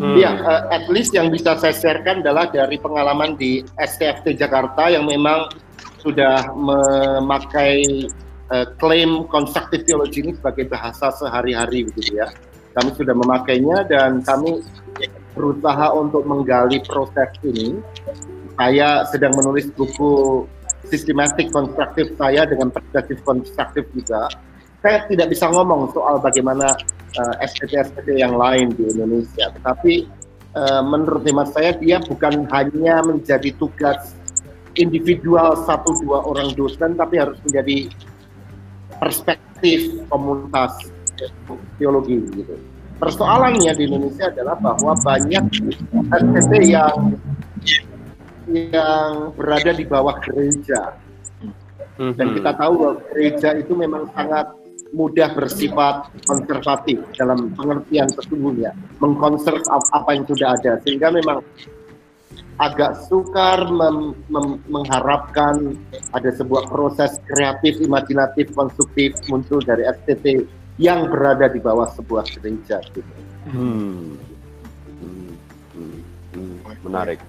Hmm. 0.00 0.16
Iya, 0.16 0.32
hmm. 0.32 0.48
uh, 0.48 0.62
at 0.72 0.88
least 0.88 1.12
yang 1.12 1.28
bisa 1.28 1.60
saya 1.60 1.76
sharekan 1.76 2.24
adalah 2.24 2.48
dari 2.48 2.80
pengalaman 2.80 3.36
di 3.36 3.60
STFT 3.76 4.40
Jakarta 4.40 4.88
yang 4.88 5.04
memang 5.04 5.52
sudah 6.00 6.48
memakai 6.56 8.08
uh, 8.48 8.64
klaim 8.80 9.28
konstruktif 9.28 9.84
teologi 9.84 10.24
ini 10.24 10.32
sebagai 10.40 10.72
bahasa 10.72 11.12
sehari-hari 11.12 11.84
begitu 11.84 12.16
ya. 12.16 12.32
Kami 12.80 12.96
sudah 12.96 13.12
memakainya 13.12 13.84
dan 13.92 14.24
kami 14.24 14.64
berusaha 15.34 15.94
untuk 15.94 16.26
menggali 16.26 16.82
proses 16.86 17.30
ini. 17.46 17.78
Saya 18.58 19.08
sedang 19.08 19.32
menulis 19.38 19.72
buku 19.72 20.44
sistematik 20.90 21.48
konstruktif 21.54 22.12
saya 22.18 22.44
dengan 22.44 22.68
perspektif 22.68 23.22
konstruktif 23.24 23.84
juga. 23.94 24.28
Saya 24.80 25.04
tidak 25.08 25.32
bisa 25.32 25.48
ngomong 25.52 25.92
soal 25.92 26.20
bagaimana 26.20 26.72
uh, 27.20 27.34
eh, 27.40 27.46
SPT-SPT 27.46 28.16
yang 28.16 28.36
lain 28.36 28.72
di 28.72 28.88
Indonesia, 28.88 29.52
tetapi 29.52 30.08
uh, 30.56 30.82
menurut 30.84 31.20
hemat 31.24 31.52
saya 31.52 31.76
dia 31.76 32.00
bukan 32.00 32.48
hanya 32.48 33.04
menjadi 33.04 33.52
tugas 33.60 34.16
individual 34.80 35.52
satu 35.68 36.00
dua 36.00 36.24
orang 36.24 36.56
dosen, 36.56 36.96
tapi 36.96 37.20
harus 37.20 37.36
menjadi 37.44 37.92
perspektif 38.96 40.00
komunitas 40.08 40.72
teologi 41.76 42.16
gitu. 42.32 42.56
Persoalannya 43.00 43.72
di 43.72 43.82
Indonesia 43.88 44.28
adalah 44.28 44.60
bahwa 44.60 44.92
banyak 45.00 45.44
SPT 46.12 46.52
yang 46.68 47.16
yang 48.50 49.32
berada 49.32 49.72
di 49.72 49.84
bawah 49.88 50.20
gereja. 50.20 51.00
Dan 51.96 52.26
mhm. 52.32 52.34
kita 52.40 52.50
tahu 52.60 52.72
bahwa 52.76 52.94
gereja 53.08 53.48
itu 53.56 53.72
memang 53.72 54.08
sangat 54.12 54.52
mudah 54.90 55.30
bersifat 55.32 56.10
konservatif 56.26 56.98
dalam 57.14 57.54
pengertian 57.54 58.10
sesungguhnya, 58.10 58.74
mengkonserv 58.98 59.62
apa 59.70 60.10
yang 60.12 60.26
sudah 60.26 60.58
ada, 60.58 60.82
sehingga 60.82 61.14
memang 61.14 61.40
agak 62.60 63.08
sukar 63.08 63.70
mem, 63.72 64.12
mem, 64.28 64.60
mengharapkan 64.68 65.78
ada 66.12 66.30
sebuah 66.34 66.68
proses 66.68 67.16
kreatif, 67.24 67.80
imajinatif, 67.80 68.52
konstruktif 68.52 69.16
muncul 69.32 69.64
dari 69.64 69.88
STT 69.88 70.44
yang 70.80 71.12
berada 71.12 71.52
di 71.52 71.60
bawah 71.60 71.84
sebuah 71.92 72.24
gereja. 72.40 72.80
Gitu. 72.88 73.04
Hmm. 73.52 74.16
Hmm. 74.96 75.36
Hmm. 75.76 76.00
Hmm. 76.32 76.56
Menarik. 76.80 77.20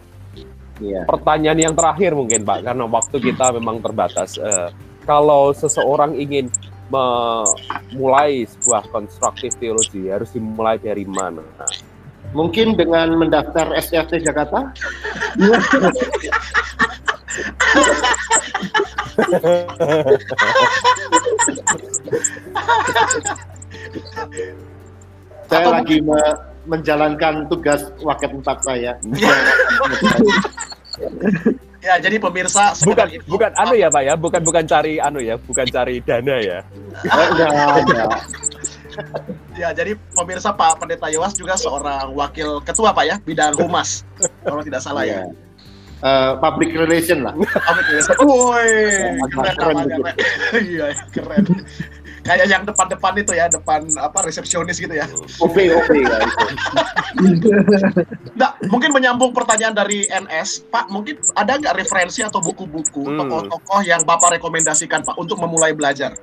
Ya. 0.79 1.03
Pertanyaan 1.05 1.59
yang 1.59 1.75
terakhir 1.77 2.17
mungkin 2.17 2.41
Pak, 2.41 2.65
karena 2.65 2.87
waktu 2.87 3.17
kita 3.21 3.53
memang 3.53 3.83
terbatas. 3.83 4.39
Uh, 4.39 4.71
kalau 5.05 5.53
seseorang 5.53 6.17
ingin 6.17 6.49
memulai 6.89 8.49
sebuah 8.49 8.89
konstruktif 8.89 9.53
teologi, 9.61 10.09
harus 10.09 10.33
dimulai 10.33 10.81
dari 10.81 11.05
mana? 11.05 11.45
Mungkin 12.33 12.73
dengan 12.79 13.13
mendaftar 13.19 13.75
SCFT 13.77 14.25
Jakarta? 14.25 14.73
Saya 25.51 25.67
lagi 25.67 25.99
me 25.99 26.19
menjalankan 26.65 27.49
tugas 27.49 27.89
wakil 28.05 28.29
tempat 28.37 28.57
saya. 28.61 28.93
ya, 31.81 31.97
jadi 31.97 32.21
pemirsa 32.21 32.77
bukan 32.85 33.07
itu, 33.09 33.25
bukan 33.25 33.51
anu 33.57 33.73
ya 33.73 33.89
Pak 33.89 34.03
ya, 34.05 34.13
bukan 34.13 34.41
bukan 34.45 34.63
cari 34.69 35.01
anu 35.01 35.19
ya, 35.19 35.35
bukan 35.41 35.65
cari 35.65 35.97
dana 36.05 36.37
ya. 36.37 36.59
ya, 39.61 39.69
jadi 39.73 39.97
pemirsa 40.13 40.53
Pak 40.53 40.85
Pendeta 40.85 41.09
Yowas 41.09 41.33
juga 41.33 41.57
seorang 41.57 42.13
wakil 42.13 42.61
ketua 42.61 42.93
Pak 42.93 43.05
ya, 43.09 43.15
bidang 43.25 43.57
humas. 43.57 44.05
kalau 44.45 44.61
tidak 44.61 44.85
salah 44.85 45.01
ya. 45.01 45.25
Uh, 46.01 46.33
public 46.41 46.73
relation 46.73 47.21
lah. 47.21 47.33
Public 47.37 47.85
relation. 47.93 48.15
Woi, 48.25 48.69
keren, 49.29 49.53
keren, 49.57 49.85
Iya, 50.73 50.87
keren 51.13 51.45
kayak 52.21 52.47
yang 52.49 52.63
depan-depan 52.63 53.13
itu 53.17 53.33
ya, 53.33 53.45
depan 53.49 53.85
apa 53.97 54.25
resepsionis 54.25 54.77
gitu 54.77 54.93
ya. 54.93 55.05
OP 55.41 55.57
OP 55.57 55.91
ya 55.97 56.19
Nah, 58.39 58.55
mungkin 58.69 58.95
menyambung 58.95 59.33
pertanyaan 59.35 59.75
dari 59.75 60.07
NS, 60.07 60.69
Pak, 60.69 60.89
mungkin 60.89 61.19
ada 61.35 61.57
nggak 61.57 61.75
referensi 61.81 62.23
atau 62.23 62.39
buku-buku 62.39 63.09
hmm. 63.09 63.17
tokoh-tokoh 63.17 63.81
yang 63.85 64.01
Bapak 64.05 64.39
rekomendasikan 64.39 65.03
Pak 65.05 65.17
untuk 65.19 65.37
memulai 65.41 65.75
belajar? 65.75 66.15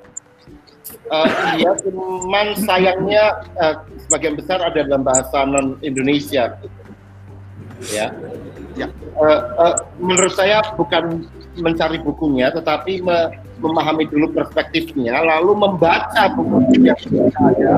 Uh, 1.08 1.28
iya, 1.56 1.72
cuman 1.84 2.56
sayangnya 2.64 3.44
uh, 3.60 3.76
sebagian 4.08 4.36
besar 4.36 4.60
ada 4.60 4.80
dalam 4.84 5.04
bahasa 5.04 5.44
non 5.44 5.76
Indonesia. 5.84 6.56
Ya, 7.92 8.10
ya. 8.78 8.88
Uh, 9.18 9.40
uh, 9.58 9.74
menurut 9.98 10.32
saya 10.38 10.62
bukan 10.78 11.26
mencari 11.58 11.98
bukunya, 11.98 12.54
tetapi 12.54 13.02
me 13.02 13.34
memahami 13.58 14.06
dulu 14.06 14.30
perspektifnya, 14.38 15.18
lalu 15.18 15.58
membaca 15.58 16.30
buku 16.30 16.78
yang 16.78 16.94
ada 17.42 17.74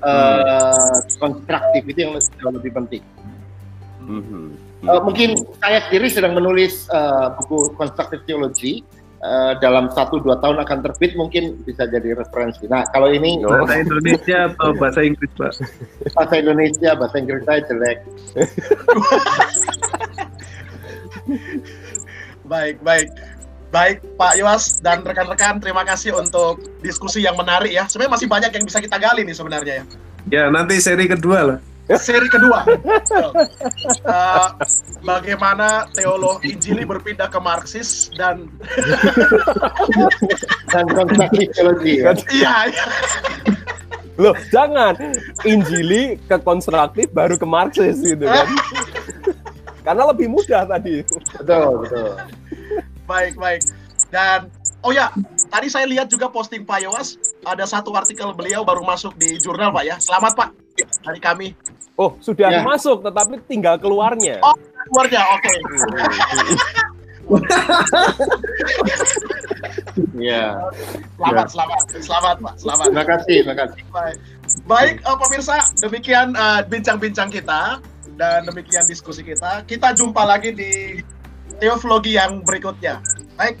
uh, 0.00 0.96
konstruktif 1.20 1.82
itu 1.84 1.98
yang 2.00 2.12
jauh 2.16 2.52
lebih 2.56 2.72
penting. 2.72 3.04
Mm-hmm. 4.08 4.46
Uh, 4.82 5.00
mungkin 5.04 5.38
saya 5.62 5.84
sendiri 5.86 6.08
sedang 6.10 6.34
menulis 6.34 6.90
uh, 6.90 7.36
buku 7.38 7.76
konstruktif 7.78 8.24
teologi 8.26 8.82
uh, 9.22 9.54
dalam 9.62 9.88
satu 9.94 10.18
dua 10.20 10.36
tahun 10.42 10.58
akan 10.62 10.82
terbit 10.84 11.14
mungkin 11.14 11.56
bisa 11.62 11.86
jadi 11.86 12.14
referensi. 12.18 12.66
Nah 12.66 12.84
kalau 12.90 13.08
ini 13.08 13.38
bahasa 13.42 13.80
Indonesia 13.80 14.38
atau 14.52 14.74
bahasa 14.82 15.00
Inggris 15.06 15.30
pak? 15.38 15.52
Bahasa 16.12 16.34
Indonesia, 16.38 16.90
bahasa 16.98 17.16
Inggris 17.18 17.44
saya 17.46 17.60
jelek. 17.66 17.98
baik 22.52 22.76
baik. 22.82 23.08
Baik 23.72 24.04
Pak 24.20 24.36
Yos 24.36 24.84
dan 24.84 25.00
rekan-rekan, 25.00 25.56
terima 25.56 25.80
kasih 25.80 26.12
untuk 26.12 26.60
diskusi 26.84 27.24
yang 27.24 27.40
menarik 27.40 27.72
ya. 27.72 27.88
Sebenarnya 27.88 28.20
masih 28.20 28.28
banyak 28.28 28.52
yang 28.52 28.68
bisa 28.68 28.84
kita 28.84 29.00
gali 29.00 29.24
nih 29.24 29.32
sebenarnya 29.32 29.80
ya. 29.80 29.84
Ya 30.28 30.52
nanti 30.52 30.76
seri 30.76 31.08
kedua 31.08 31.40
lah. 31.40 31.71
Seri 31.98 32.28
kedua. 32.28 32.64
uh, 34.06 34.48
bagaimana 35.02 35.88
teologi 35.92 36.56
Injili 36.56 36.84
berpindah 36.86 37.28
ke 37.28 37.40
Marxis 37.42 38.12
dan 38.16 38.48
dan 40.72 40.84
konstruksi 40.92 41.44
teologi. 41.52 41.92
Ya? 42.00 42.12
Iya. 42.30 42.54
iya. 42.72 42.86
Loh, 44.20 44.36
jangan 44.52 44.94
Injili 45.48 46.20
ke 46.28 46.36
konstruktif 46.44 47.08
baru 47.16 47.40
ke 47.40 47.46
Marxis 47.48 47.96
gitu 48.04 48.28
kan. 48.28 48.46
Karena 49.82 50.02
lebih 50.12 50.30
mudah 50.30 50.62
tadi. 50.68 51.02
Betul, 51.42 51.82
betul. 51.82 52.10
Baik, 53.08 53.34
baik. 53.34 53.62
Dan 54.12 54.52
oh 54.82 54.92
ya, 54.92 55.10
tadi 55.48 55.66
saya 55.70 55.86
lihat 55.86 56.10
juga 56.10 56.28
posting 56.28 56.66
Pak 56.66 56.78
Yowas 56.82 57.18
ada 57.46 57.64
satu 57.66 57.94
artikel 57.94 58.30
beliau 58.34 58.66
baru 58.66 58.82
masuk 58.82 59.14
di 59.18 59.38
jurnal 59.38 59.70
Pak 59.70 59.84
ya. 59.86 59.96
Selamat 60.02 60.32
Pak 60.34 60.48
dari 61.02 61.20
kami. 61.22 61.48
Oh, 61.96 62.16
sudah 62.18 62.50
ya. 62.50 62.60
masuk 62.64 63.04
tetapi 63.04 63.40
tinggal 63.46 63.78
keluarnya. 63.78 64.40
Oh, 64.42 64.56
keluarnya. 64.90 65.20
Oke. 65.36 65.46
Okay. 65.46 65.58
Ya. 70.18 70.58
Selamat, 71.16 71.46
ya. 71.46 71.52
selamat, 71.52 71.82
selamat, 72.02 72.36
Pak. 72.42 72.54
Selamat. 72.58 72.86
Terima 72.90 73.04
kasih, 73.06 73.36
terima 73.44 73.56
kasih. 73.56 73.80
Baik, 73.92 74.16
Baik 74.68 74.94
uh, 75.06 75.16
pemirsa, 75.16 75.56
demikian 75.80 76.28
uh, 76.36 76.60
bincang-bincang 76.66 77.28
uh, 77.30 77.34
kita 77.34 77.60
dan 78.18 78.44
demikian 78.44 78.84
diskusi 78.86 79.22
kita. 79.24 79.64
Kita 79.64 79.94
jumpa 79.96 80.22
lagi 80.26 80.52
di 80.52 81.00
teologi 81.62 82.18
yang 82.18 82.42
berikutnya. 82.42 83.00
Baik, 83.38 83.56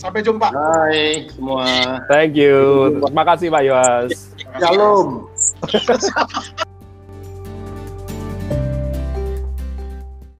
sampai 0.00 0.24
jumpa. 0.24 0.48
Hai 0.48 1.28
semua. 1.28 1.68
Thank 2.08 2.40
you. 2.40 2.56
Terima 3.04 3.24
kasih 3.28 3.52
Pak 3.52 3.62
Yos. 3.68 4.12
Shalom. 4.56 5.28